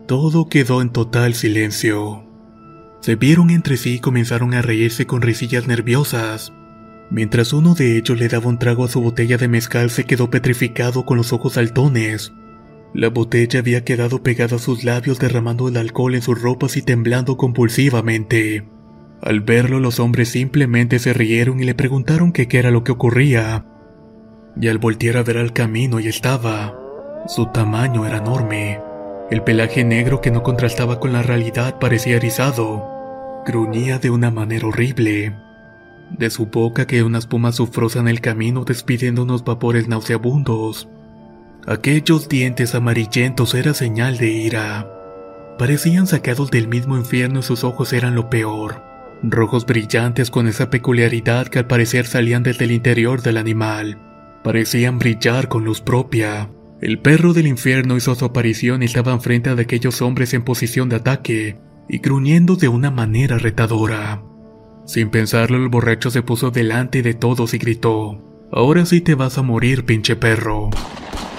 Todo 0.07 0.49
quedó 0.49 0.83
en 0.83 0.91
total 0.91 1.35
silencio. 1.35 2.25
Se 3.00 3.17
vieron 3.17 3.50
entre 3.50 3.77
sí 3.77 3.95
y 3.95 3.99
comenzaron 3.99 4.55
a 4.55 4.62
reírse 4.62 5.07
con 5.07 5.23
risillas 5.23 5.67
nerviosas. 5.67 6.53
Mientras 7.11 7.53
uno 7.53 7.75
de 7.75 7.97
ellos 7.97 8.19
le 8.19 8.29
daba 8.29 8.49
un 8.49 8.59
trago 8.59 8.85
a 8.85 8.89
su 8.89 9.00
botella 9.00 9.39
de 9.39 9.49
mezcal, 9.49 9.91
se 9.91 10.05
quedó 10.05 10.31
petrificado 10.31 11.05
con 11.05 11.17
los 11.17 11.33
ojos 11.33 11.55
saltones. 11.55 12.33
La 12.92 13.09
botella 13.09 13.61
había 13.61 13.85
quedado 13.85 14.23
pegada 14.23 14.56
a 14.56 14.59
sus 14.59 14.82
labios 14.82 15.20
derramando 15.20 15.68
el 15.68 15.76
alcohol 15.76 16.16
en 16.16 16.23
sus 16.23 16.40
ropas 16.42 16.76
y 16.76 16.82
temblando 16.82 17.37
compulsivamente. 17.37 18.64
Al 19.23 19.40
verlo 19.40 19.78
los 19.78 20.00
hombres 20.00 20.30
simplemente 20.30 20.99
se 20.99 21.12
rieron 21.12 21.61
y 21.61 21.64
le 21.64 21.75
preguntaron 21.75 22.32
qué 22.32 22.49
era 22.50 22.70
lo 22.70 22.82
que 22.82 22.92
ocurría. 22.92 23.64
Y 24.61 24.68
al 24.68 24.78
voltear 24.78 25.18
a 25.18 25.23
ver 25.23 25.38
al 25.38 25.52
camino 25.52 26.00
y 26.00 26.09
estaba. 26.09 26.76
Su 27.28 27.47
tamaño 27.47 28.06
era 28.06 28.18
enorme. 28.18 28.80
El 29.30 29.42
pelaje 29.42 29.85
negro 29.85 30.20
que 30.20 30.32
no 30.32 30.42
contrastaba 30.42 30.99
con 30.99 31.12
la 31.12 31.23
realidad 31.23 31.78
parecía 31.78 32.16
erizado. 32.16 33.42
Gruñía 33.47 34.00
de 34.00 34.11
una 34.11 34.32
manera 34.32 34.66
horrible. 34.66 35.37
De 36.11 36.30
su 36.30 36.47
boca 36.47 36.87
que 36.87 37.04
una 37.04 37.18
espuma 37.18 37.52
sufrosa 37.52 38.00
en 38.00 38.09
el 38.09 38.20
camino 38.20 38.64
despidiendo 38.64 39.23
unos 39.23 39.44
vapores 39.44 39.87
nauseabundos. 39.87 40.88
Aquellos 41.67 42.29
dientes 42.29 42.75
amarillentos 42.75 43.55
era 43.55 43.75
señal 43.75 44.17
de 44.17 44.29
ira. 44.29 44.90
Parecían 45.59 46.07
sacados 46.07 46.50
del 46.50 46.69
mismo 46.69 46.97
infierno 46.97 47.40
y 47.40 47.43
sus 47.43 47.64
ojos 47.64 47.93
eran 47.93 48.14
lo 48.14 48.31
peor. 48.31 48.83
Rojos 49.23 49.67
brillantes 49.67 50.31
con 50.31 50.49
esa 50.49 50.71
peculiaridad 50.71 51.49
que 51.49 51.59
al 51.59 51.67
parecer 51.67 52.07
salían 52.07 52.43
desde 52.43 52.64
el 52.64 52.73
interior 52.73 53.21
del 53.21 53.37
animal. 53.37 53.99
Parecían 54.43 54.99
brillar 54.99 55.49
con 55.49 55.67
luz 55.67 55.83
propia. 55.83 56.49
El 56.81 56.99
perro 56.99 57.35
del 57.35 57.47
infierno 57.47 57.99
hizo 57.99 58.14
su 58.14 58.25
aparición 58.25 58.83
y 58.83 58.87
estaba 58.87 59.12
enfrente 59.12 59.55
de 59.55 59.62
aquellos 59.62 60.00
hombres 60.00 60.33
en 60.33 60.43
posición 60.43 60.88
de 60.88 60.97
ataque 60.97 61.59
y 61.90 61.99
gruñendo 61.99 62.57
de 62.57 62.69
una 62.69 62.90
manera 62.90 63.37
retadora. 63.37 64.23
Sin 64.87 65.11
pensarlo, 65.11 65.59
el 65.59 65.69
borracho 65.69 66.11
se 66.11 66.23
puso 66.23 66.50
delante 66.50 67.02
de 67.02 67.12
todos 67.12 67.52
y 67.52 67.59
gritó: 67.59 68.19
Ahora 68.50 68.87
sí 68.87 69.02
te 69.02 69.14
vas 69.14 69.37
a 69.37 69.43
morir, 69.43 69.85
pinche 69.85 70.17
perro. 70.17 70.71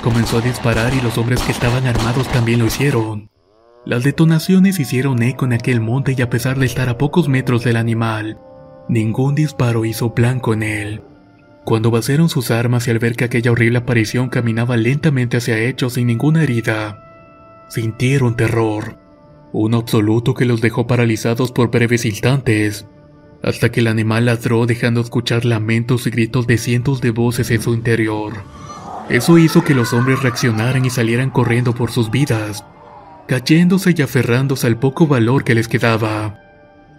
Comenzó 0.02 0.40
a 0.40 0.42
disparar 0.42 0.94
y 0.96 1.02
los 1.02 1.18
hombres 1.20 1.42
que 1.44 1.52
estaban 1.52 1.86
armados 1.86 2.28
también 2.30 2.60
lo 2.60 2.66
hicieron. 2.66 3.30
Las 3.86 4.04
detonaciones 4.04 4.80
hicieron 4.80 5.22
eco 5.22 5.46
en 5.46 5.54
aquel 5.54 5.80
monte 5.80 6.16
y 6.18 6.22
a 6.22 6.30
pesar 6.30 6.58
de 6.58 6.66
estar 6.66 6.90
a 6.90 6.98
pocos 6.98 7.30
metros 7.30 7.64
del 7.64 7.76
animal, 7.76 8.40
ningún 8.90 9.36
disparo 9.36 9.86
hizo 9.86 10.10
blanco 10.10 10.54
en 10.54 10.64
él. 10.64 11.02
Cuando 11.66 11.92
vaciaron 11.92 12.30
sus 12.30 12.50
armas 12.50 12.88
y 12.88 12.92
al 12.92 13.00
ver 13.00 13.16
que 13.16 13.26
aquella 13.26 13.52
horrible 13.52 13.80
aparición 13.80 14.30
caminaba 14.30 14.76
lentamente 14.76 15.38
hacia 15.38 15.60
ellos 15.60 15.94
sin 15.94 16.08
ninguna 16.08 16.44
herida, 16.44 17.04
sintieron 17.70 18.36
terror, 18.36 18.98
un 19.54 19.76
absoluto 19.76 20.34
que 20.34 20.46
los 20.46 20.62
dejó 20.62 20.88
paralizados 20.88 21.52
por 21.52 21.70
breves 21.70 22.06
instantes, 22.06 22.88
hasta 23.44 23.72
que 23.72 23.82
el 23.82 23.88
animal 23.88 24.26
ladró 24.26 24.66
dejando 24.66 25.02
escuchar 25.02 25.46
lamentos 25.46 26.08
y 26.08 26.10
gritos 26.10 26.48
de 26.48 26.58
cientos 26.58 27.02
de 27.02 27.12
voces 27.12 27.52
en 27.52 27.62
su 27.62 27.74
interior. 27.74 28.34
Eso 29.10 29.38
hizo 29.38 29.64
que 29.64 29.76
los 29.76 29.94
hombres 29.94 30.22
reaccionaran 30.22 30.86
y 30.86 30.90
salieran 30.90 31.30
corriendo 31.30 31.74
por 31.74 31.92
sus 31.92 32.12
vidas, 32.12 32.64
cayéndose 33.28 33.94
y 33.96 34.02
aferrándose 34.02 34.68
al 34.68 34.78
poco 34.78 35.08
valor 35.08 35.44
que 35.44 35.56
les 35.56 35.68
quedaba. 35.68 36.40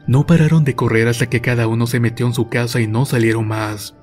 No 0.06 0.26
pararon 0.26 0.64
de 0.64 0.74
correr 0.74 1.08
hasta 1.08 1.26
que 1.26 1.40
cada 1.40 1.68
uno 1.68 1.86
se 1.86 2.00
metió 2.00 2.26
en 2.26 2.34
su 2.34 2.48
casa 2.48 2.80
y 2.80 2.86
no 2.86 3.06
salieron 3.06 3.46
más. 3.46 3.94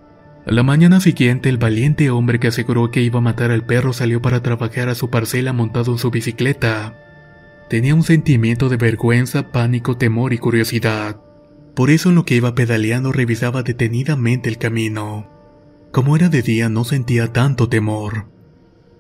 A 0.46 0.52
la 0.52 0.64
mañana 0.64 1.02
siguiente, 1.02 1.50
el 1.50 1.58
valiente 1.58 2.10
hombre 2.10 2.40
que 2.40 2.48
aseguró 2.48 2.90
que 2.90 3.02
iba 3.02 3.20
a 3.20 3.22
matar 3.22 3.52
al 3.52 3.66
perro 3.66 3.94
salió 3.94 4.22
para 4.22 4.42
trabajar 4.42 4.90
a 4.90 4.96
su 4.96 5.10
parcela 5.10 5.54
montado 5.54 5.92
en 5.92 5.98
su 5.98 6.10
bicicleta. 6.10 6.96
Tenía 7.70 7.94
un 7.94 8.04
sentimiento 8.04 8.70
de 8.70 8.78
vergüenza, 8.78 9.52
pánico, 9.52 9.98
temor 9.98 10.34
y 10.34 10.40
curiosidad. 10.40 11.18
Por 11.76 11.92
eso 11.92 12.10
en 12.10 12.16
lo 12.16 12.26
que 12.26 12.36
iba 12.36 12.56
pedaleando 12.56 13.12
revisaba 13.12 13.62
detenidamente 13.62 14.50
el 14.50 14.58
camino. 14.58 15.39
Como 15.92 16.16
era 16.16 16.30
de 16.30 16.42
día 16.44 16.70
no 16.70 16.84
sentía 16.84 17.34
tanto 17.34 17.68
temor. 17.68 18.28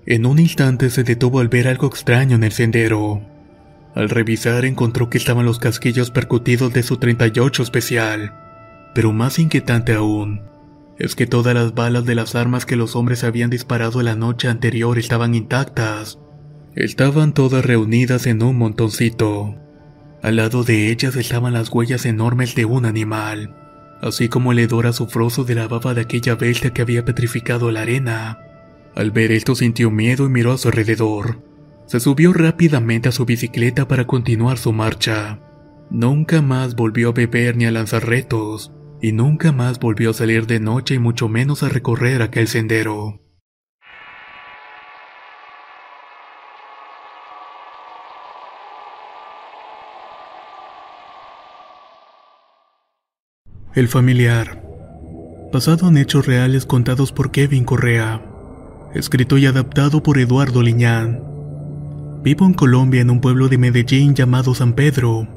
En 0.05 0.25
un 0.25 0.39
instante 0.39 0.89
se 0.89 1.03
detuvo 1.03 1.39
al 1.39 1.47
ver 1.47 1.67
algo 1.67 1.87
extraño 1.87 2.35
en 2.35 2.43
el 2.43 2.51
sendero. 2.51 3.21
Al 3.93 4.09
revisar 4.09 4.65
encontró 4.65 5.09
que 5.09 5.19
estaban 5.19 5.45
los 5.45 5.59
casquillos 5.59 6.09
percutidos 6.09 6.73
de 6.73 6.81
su 6.81 6.97
38 6.97 7.61
especial. 7.61 8.33
Pero 8.95 9.13
más 9.13 9.37
inquietante 9.37 9.93
aún, 9.93 10.41
es 10.97 11.15
que 11.15 11.27
todas 11.27 11.53
las 11.53 11.75
balas 11.75 12.05
de 12.05 12.15
las 12.15 12.33
armas 12.33 12.65
que 12.65 12.75
los 12.75 12.95
hombres 12.95 13.23
habían 13.23 13.51
disparado 13.51 14.01
la 14.01 14.15
noche 14.15 14.47
anterior 14.47 14.97
estaban 14.97 15.35
intactas. 15.35 16.17
Estaban 16.75 17.33
todas 17.33 17.63
reunidas 17.63 18.25
en 18.25 18.41
un 18.41 18.57
montoncito. 18.57 19.55
Al 20.23 20.37
lado 20.37 20.63
de 20.63 20.89
ellas 20.89 21.15
estaban 21.15 21.53
las 21.53 21.71
huellas 21.71 22.05
enormes 22.05 22.55
de 22.55 22.65
un 22.65 22.85
animal, 22.85 23.55
así 24.01 24.29
como 24.29 24.51
el 24.51 24.59
hedor 24.59 24.87
azufroso 24.87 25.43
de 25.43 25.55
la 25.55 25.67
baba 25.67 25.93
de 25.93 26.01
aquella 26.01 26.35
bestia 26.35 26.71
que 26.71 26.81
había 26.81 27.05
petrificado 27.05 27.71
la 27.71 27.81
arena. 27.81 28.39
Al 28.95 29.11
ver 29.11 29.31
esto 29.31 29.55
sintió 29.55 29.91
miedo 29.91 30.25
y 30.25 30.29
miró 30.29 30.53
a 30.53 30.57
su 30.57 30.69
alrededor. 30.69 31.41
Se 31.85 31.99
subió 31.99 32.33
rápidamente 32.33 33.09
a 33.09 33.11
su 33.11 33.25
bicicleta 33.25 33.87
para 33.87 34.05
continuar 34.05 34.57
su 34.57 34.73
marcha. 34.73 35.39
Nunca 35.89 36.41
más 36.41 36.75
volvió 36.75 37.09
a 37.09 37.13
beber 37.13 37.57
ni 37.57 37.65
a 37.65 37.71
lanzar 37.71 38.05
retos, 38.05 38.71
y 39.01 39.11
nunca 39.11 39.51
más 39.51 39.79
volvió 39.79 40.11
a 40.11 40.13
salir 40.13 40.45
de 40.45 40.59
noche 40.59 40.95
y 40.95 40.99
mucho 40.99 41.29
menos 41.29 41.63
a 41.63 41.69
recorrer 41.69 42.21
aquel 42.21 42.47
sendero. 42.47 43.19
El 53.75 53.87
familiar. 53.87 54.63
Basado 55.53 55.89
en 55.89 55.97
hechos 55.97 56.25
reales 56.25 56.65
contados 56.65 57.11
por 57.11 57.29
Kevin 57.29 57.65
Correa. 57.65 58.19
Escrito 58.95 59.37
y 59.37 59.45
adaptado 59.45 60.01
por 60.01 60.17
Eduardo 60.17 60.63
Liñán. 60.63 61.21
Vivo 62.23 62.47
en 62.47 62.55
Colombia 62.55 63.01
en 63.01 63.11
un 63.11 63.21
pueblo 63.21 63.47
de 63.47 63.59
Medellín 63.59 64.15
llamado 64.15 64.55
San 64.55 64.73
Pedro. 64.73 65.27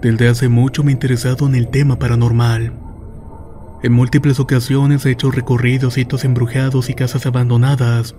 Desde 0.00 0.26
hace 0.26 0.48
mucho 0.48 0.84
me 0.84 0.90
he 0.90 0.94
interesado 0.94 1.46
en 1.46 1.54
el 1.54 1.68
tema 1.68 1.98
paranormal. 1.98 2.72
En 3.82 3.92
múltiples 3.92 4.40
ocasiones 4.40 5.04
he 5.04 5.10
hecho 5.10 5.30
recorridos, 5.30 5.94
sitios 5.94 6.24
embrujados 6.24 6.88
y 6.88 6.94
casas 6.94 7.26
abandonadas, 7.26 8.14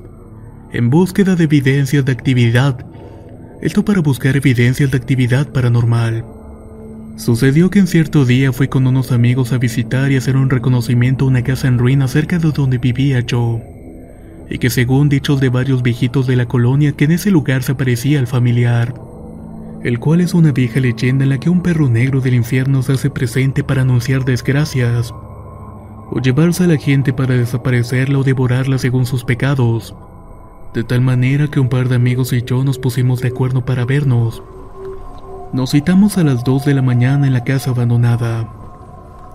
en 0.72 0.92
búsqueda 0.92 1.36
de 1.36 1.46
evidencias 1.46 2.06
de 2.06 2.12
actividad. 2.12 2.86
Esto 3.64 3.84
para 3.84 4.02
buscar 4.02 4.38
evidencias 4.38 4.92
de 4.92 4.98
actividad 4.98 5.52
paranormal. 5.52 6.37
Sucedió 7.18 7.72
que 7.72 7.80
en 7.80 7.88
cierto 7.88 8.26
día 8.26 8.54
fui 8.54 8.68
con 8.68 8.86
unos 8.86 9.12
amigos 9.12 9.52
a 9.52 9.58
visitar 9.58 10.12
y 10.12 10.18
hacer 10.18 10.38
un 10.38 10.52
reconocimiento 10.52 11.26
a 11.26 11.30
una 11.30 11.44
casa 11.44 11.68
en 11.68 11.80
ruina 11.80 12.08
cerca 12.08 12.38
de 12.38 12.52
donde 12.52 12.78
vivía 12.78 13.22
yo, 13.22 13.60
y 14.52 14.60
que 14.60 14.70
según 14.70 15.10
dichos 15.10 15.40
de 15.40 15.50
varios 15.50 15.82
viejitos 15.82 16.28
de 16.28 16.36
la 16.36 16.46
colonia 16.46 16.92
que 16.92 17.06
en 17.06 17.12
ese 17.12 17.32
lugar 17.32 17.64
se 17.64 17.72
aparecía 17.72 18.20
el 18.20 18.28
familiar, 18.28 18.94
el 19.84 19.98
cual 19.98 20.22
es 20.22 20.36
una 20.36 20.52
vieja 20.52 20.80
leyenda 20.80 21.24
en 21.24 21.32
la 21.32 21.40
que 21.40 21.50
un 21.50 21.64
perro 21.64 21.90
negro 21.90 22.22
del 22.22 22.36
infierno 22.36 22.84
se 22.84 22.94
hace 22.94 23.10
presente 23.10 23.64
para 23.64 23.82
anunciar 23.82 24.24
desgracias, 24.24 25.12
o 25.12 26.22
llevarse 26.22 26.66
a 26.66 26.68
la 26.68 26.78
gente 26.78 27.14
para 27.14 27.36
desaparecerla 27.36 28.20
o 28.20 28.24
devorarla 28.24 28.78
según 28.78 29.08
sus 29.08 29.24
pecados, 29.24 29.96
de 30.76 30.84
tal 30.84 31.02
manera 31.02 31.48
que 31.48 31.60
un 31.60 31.68
par 31.68 31.90
de 31.90 31.96
amigos 31.96 32.32
y 32.32 32.44
yo 32.44 32.64
nos 32.64 32.78
pusimos 32.78 33.22
de 33.22 33.30
acuerdo 33.30 33.66
para 33.66 33.86
vernos, 33.86 34.44
nos 35.54 35.72
citamos 35.72 36.18
a 36.18 36.24
las 36.24 36.44
2 36.44 36.66
de 36.66 36.74
la 36.74 36.82
mañana 36.82 37.26
en 37.26 37.34
la 37.34 37.44
casa 37.44 37.72
abandonada. 37.72 38.48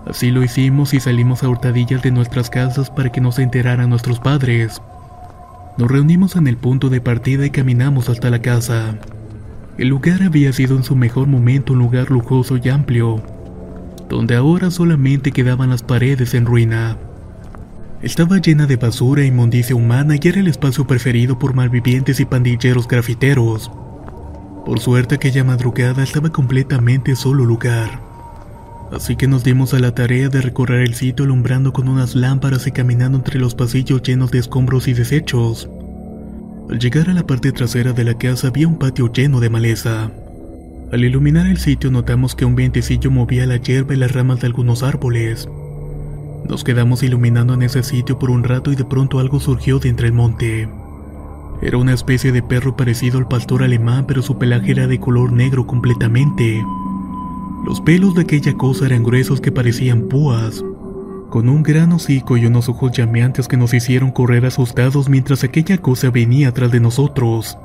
Así 0.06 0.30
lo 0.30 0.42
hicimos 0.42 0.94
y 0.94 1.00
salimos 1.00 1.42
a 1.42 1.48
hurtadillas 1.48 2.02
de 2.02 2.10
nuestras 2.10 2.50
casas 2.50 2.90
para 2.90 3.10
que 3.10 3.20
no 3.20 3.32
se 3.32 3.42
enteraran 3.42 3.88
nuestros 3.88 4.18
padres. 4.18 4.82
Nos 5.78 5.90
reunimos 5.90 6.36
en 6.36 6.48
el 6.48 6.56
punto 6.56 6.90
de 6.90 7.00
partida 7.00 7.46
y 7.46 7.50
caminamos 7.50 8.08
hasta 8.08 8.28
la 8.28 8.42
casa. 8.42 8.96
El 9.78 9.88
lugar 9.88 10.22
había 10.22 10.52
sido 10.52 10.76
en 10.76 10.84
su 10.84 10.96
mejor 10.96 11.28
momento 11.28 11.72
un 11.72 11.78
lugar 11.78 12.10
lujoso 12.10 12.58
y 12.62 12.68
amplio, 12.68 13.22
donde 14.10 14.36
ahora 14.36 14.70
solamente 14.70 15.32
quedaban 15.32 15.70
las 15.70 15.82
paredes 15.82 16.34
en 16.34 16.44
ruina. 16.44 16.98
Estaba 18.02 18.38
llena 18.38 18.66
de 18.66 18.76
basura 18.76 19.22
e 19.22 19.26
inmundicia 19.26 19.76
humana 19.76 20.16
y 20.20 20.28
era 20.28 20.40
el 20.40 20.48
espacio 20.48 20.86
preferido 20.86 21.38
por 21.38 21.54
malvivientes 21.54 22.20
y 22.20 22.26
pandilleros 22.26 22.86
grafiteros. 22.86 23.70
Por 24.64 24.78
suerte 24.78 25.16
aquella 25.16 25.42
madrugada 25.42 26.04
estaba 26.04 26.30
completamente 26.30 27.16
solo 27.16 27.44
lugar. 27.44 28.00
Así 28.92 29.16
que 29.16 29.26
nos 29.26 29.42
dimos 29.42 29.74
a 29.74 29.80
la 29.80 29.94
tarea 29.94 30.28
de 30.28 30.40
recorrer 30.40 30.82
el 30.82 30.94
sitio 30.94 31.24
alumbrando 31.24 31.72
con 31.72 31.88
unas 31.88 32.14
lámparas 32.14 32.66
y 32.66 32.72
caminando 32.72 33.18
entre 33.18 33.40
los 33.40 33.54
pasillos 33.54 34.02
llenos 34.02 34.30
de 34.30 34.38
escombros 34.38 34.86
y 34.86 34.92
desechos. 34.92 35.68
Al 36.70 36.78
llegar 36.78 37.10
a 37.10 37.14
la 37.14 37.26
parte 37.26 37.50
trasera 37.50 37.92
de 37.92 38.04
la 38.04 38.14
casa 38.14 38.48
había 38.48 38.68
un 38.68 38.78
patio 38.78 39.10
lleno 39.12 39.40
de 39.40 39.50
maleza. 39.50 40.12
Al 40.92 41.04
iluminar 41.04 41.46
el 41.46 41.58
sitio 41.58 41.90
notamos 41.90 42.36
que 42.36 42.44
un 42.44 42.54
vientecillo 42.54 43.10
movía 43.10 43.46
la 43.46 43.56
hierba 43.56 43.94
y 43.94 43.96
las 43.96 44.12
ramas 44.12 44.40
de 44.40 44.46
algunos 44.46 44.82
árboles. 44.82 45.48
Nos 46.48 46.62
quedamos 46.62 47.02
iluminando 47.02 47.54
en 47.54 47.62
ese 47.62 47.82
sitio 47.82 48.18
por 48.18 48.30
un 48.30 48.44
rato 48.44 48.70
y 48.70 48.76
de 48.76 48.84
pronto 48.84 49.18
algo 49.18 49.40
surgió 49.40 49.80
de 49.80 49.88
entre 49.88 50.08
el 50.08 50.12
monte. 50.12 50.68
Era 51.62 51.76
una 51.76 51.94
especie 51.94 52.32
de 52.32 52.42
perro 52.42 52.76
parecido 52.76 53.18
al 53.18 53.28
pastor 53.28 53.62
alemán, 53.62 54.04
pero 54.08 54.20
su 54.20 54.36
pelaje 54.36 54.72
era 54.72 54.88
de 54.88 54.98
color 54.98 55.32
negro 55.32 55.64
completamente. 55.64 56.60
Los 57.64 57.80
pelos 57.80 58.16
de 58.16 58.22
aquella 58.22 58.54
cosa 58.54 58.86
eran 58.86 59.04
gruesos 59.04 59.40
que 59.40 59.52
parecían 59.52 60.08
púas, 60.08 60.64
con 61.30 61.48
un 61.48 61.62
gran 61.62 61.92
hocico 61.92 62.36
y 62.36 62.46
unos 62.46 62.68
ojos 62.68 62.90
llameantes 62.90 63.46
que 63.46 63.56
nos 63.56 63.72
hicieron 63.72 64.10
correr 64.10 64.44
asustados 64.44 65.08
mientras 65.08 65.44
aquella 65.44 65.78
cosa 65.78 66.10
venía 66.10 66.48
atrás 66.48 66.72
de 66.72 66.80
nosotros. 66.80 67.56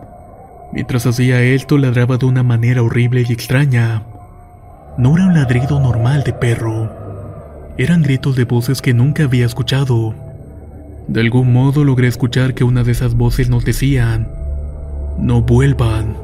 Mientras 0.72 1.08
hacía 1.08 1.42
esto, 1.42 1.80
ladraba 1.80 2.18
de 2.18 2.28
una 2.28 2.44
manera 2.44 2.84
horrible 2.84 3.26
y 3.28 3.34
extraña. 3.34 4.04
No 5.00 5.16
era 5.16 5.26
un 5.26 5.34
ladrido 5.34 5.80
normal 5.80 6.24
de 6.24 6.34
perro. 6.34 6.92
Eran 7.80 8.04
gritos 8.04 8.36
de 8.36 8.44
voces 8.44 8.80
que 8.80 8.94
nunca 8.94 9.24
había 9.24 9.48
escuchado. 9.48 10.14
De 11.08 11.22
algún 11.22 11.54
modo 11.54 11.86
logré 11.86 12.08
escuchar 12.08 12.54
que 12.54 12.66
una 12.66 12.84
de 12.84 12.92
esas 12.92 13.16
voces 13.16 13.50
nos 13.50 13.64
decían, 13.64 14.28
no 15.18 15.42
vuelvan. 15.42 16.18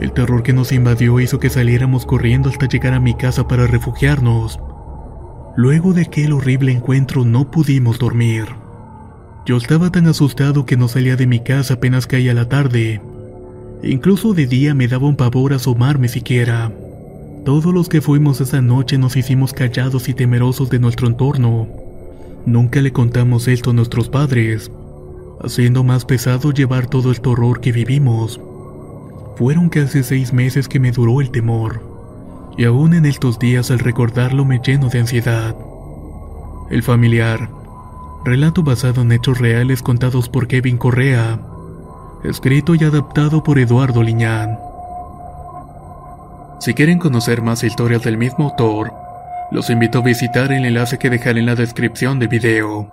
El 0.00 0.12
terror 0.12 0.42
que 0.42 0.52
nos 0.52 0.72
invadió 0.72 1.20
hizo 1.20 1.38
que 1.38 1.50
saliéramos 1.50 2.06
corriendo 2.06 2.48
hasta 2.48 2.66
llegar 2.66 2.94
a 2.94 3.00
mi 3.00 3.14
casa 3.14 3.46
para 3.46 3.66
refugiarnos. 3.66 4.58
Luego 5.56 5.92
de 5.92 6.02
aquel 6.02 6.32
horrible 6.32 6.72
encuentro 6.72 7.24
no 7.24 7.50
pudimos 7.50 7.98
dormir. 7.98 8.46
Yo 9.46 9.58
estaba 9.58 9.92
tan 9.92 10.06
asustado 10.06 10.64
que 10.64 10.76
no 10.76 10.88
salía 10.88 11.16
de 11.16 11.26
mi 11.26 11.40
casa 11.40 11.74
apenas 11.74 12.06
caía 12.06 12.32
la 12.32 12.48
tarde. 12.48 13.02
Incluso 13.82 14.32
de 14.32 14.46
día 14.46 14.74
me 14.74 14.88
daba 14.88 15.06
un 15.06 15.16
pavor 15.16 15.52
asomarme 15.52 16.08
siquiera. 16.08 16.72
Todos 17.44 17.72
los 17.74 17.90
que 17.90 18.00
fuimos 18.00 18.40
esa 18.40 18.62
noche 18.62 18.96
nos 18.96 19.16
hicimos 19.16 19.52
callados 19.52 20.08
y 20.08 20.14
temerosos 20.14 20.70
de 20.70 20.78
nuestro 20.78 21.06
entorno. 21.06 21.83
Nunca 22.46 22.82
le 22.82 22.92
contamos 22.92 23.48
esto 23.48 23.70
a 23.70 23.72
nuestros 23.72 24.10
padres, 24.10 24.70
haciendo 25.42 25.82
más 25.82 26.04
pesado 26.04 26.52
llevar 26.52 26.86
todo 26.86 27.10
el 27.10 27.20
terror 27.20 27.60
que 27.60 27.72
vivimos. 27.72 28.38
Fueron 29.36 29.70
casi 29.70 30.02
seis 30.02 30.32
meses 30.32 30.68
que 30.68 30.78
me 30.78 30.92
duró 30.92 31.22
el 31.22 31.30
temor, 31.30 31.80
y 32.58 32.64
aún 32.64 32.92
en 32.94 33.06
estos 33.06 33.38
días 33.38 33.70
al 33.70 33.78
recordarlo 33.78 34.44
me 34.44 34.60
lleno 34.60 34.88
de 34.90 35.00
ansiedad. 35.00 35.56
El 36.70 36.82
familiar, 36.82 37.48
relato 38.24 38.62
basado 38.62 39.02
en 39.02 39.12
hechos 39.12 39.38
reales 39.38 39.82
contados 39.82 40.28
por 40.28 40.46
Kevin 40.46 40.76
Correa, 40.76 41.40
escrito 42.24 42.74
y 42.74 42.84
adaptado 42.84 43.42
por 43.42 43.58
Eduardo 43.58 44.02
Liñán. 44.02 44.58
Si 46.60 46.74
quieren 46.74 46.98
conocer 46.98 47.42
más 47.42 47.64
historias 47.64 48.02
del 48.02 48.16
mismo 48.18 48.46
autor, 48.46 49.03
los 49.50 49.70
invito 49.70 49.98
a 49.98 50.02
visitar 50.02 50.52
el 50.52 50.64
enlace 50.64 50.98
que 50.98 51.10
dejaré 51.10 51.40
en 51.40 51.46
la 51.46 51.54
descripción 51.54 52.18
del 52.18 52.28
video. 52.28 52.92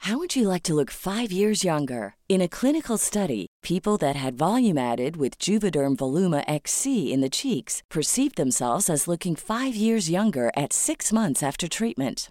How 0.00 0.18
would 0.18 0.36
you 0.36 0.46
like 0.46 0.62
to 0.62 0.74
look 0.74 0.92
five 0.92 1.32
years 1.32 1.64
younger? 1.64 2.14
In 2.28 2.40
a 2.40 2.46
clinical 2.46 2.96
study, 2.96 3.48
people 3.64 3.96
that 3.96 4.14
had 4.14 4.38
volume 4.38 4.78
added 4.78 5.16
with 5.16 5.40
Juvederm 5.40 5.96
Voluma 5.96 6.44
XC 6.46 7.12
in 7.12 7.20
the 7.20 7.28
cheeks 7.28 7.82
perceived 7.90 8.36
themselves 8.36 8.88
as 8.88 9.08
looking 9.08 9.34
five 9.34 9.74
years 9.74 10.08
younger 10.08 10.52
at 10.56 10.72
six 10.72 11.12
months 11.12 11.42
after 11.42 11.66
treatment 11.66 12.30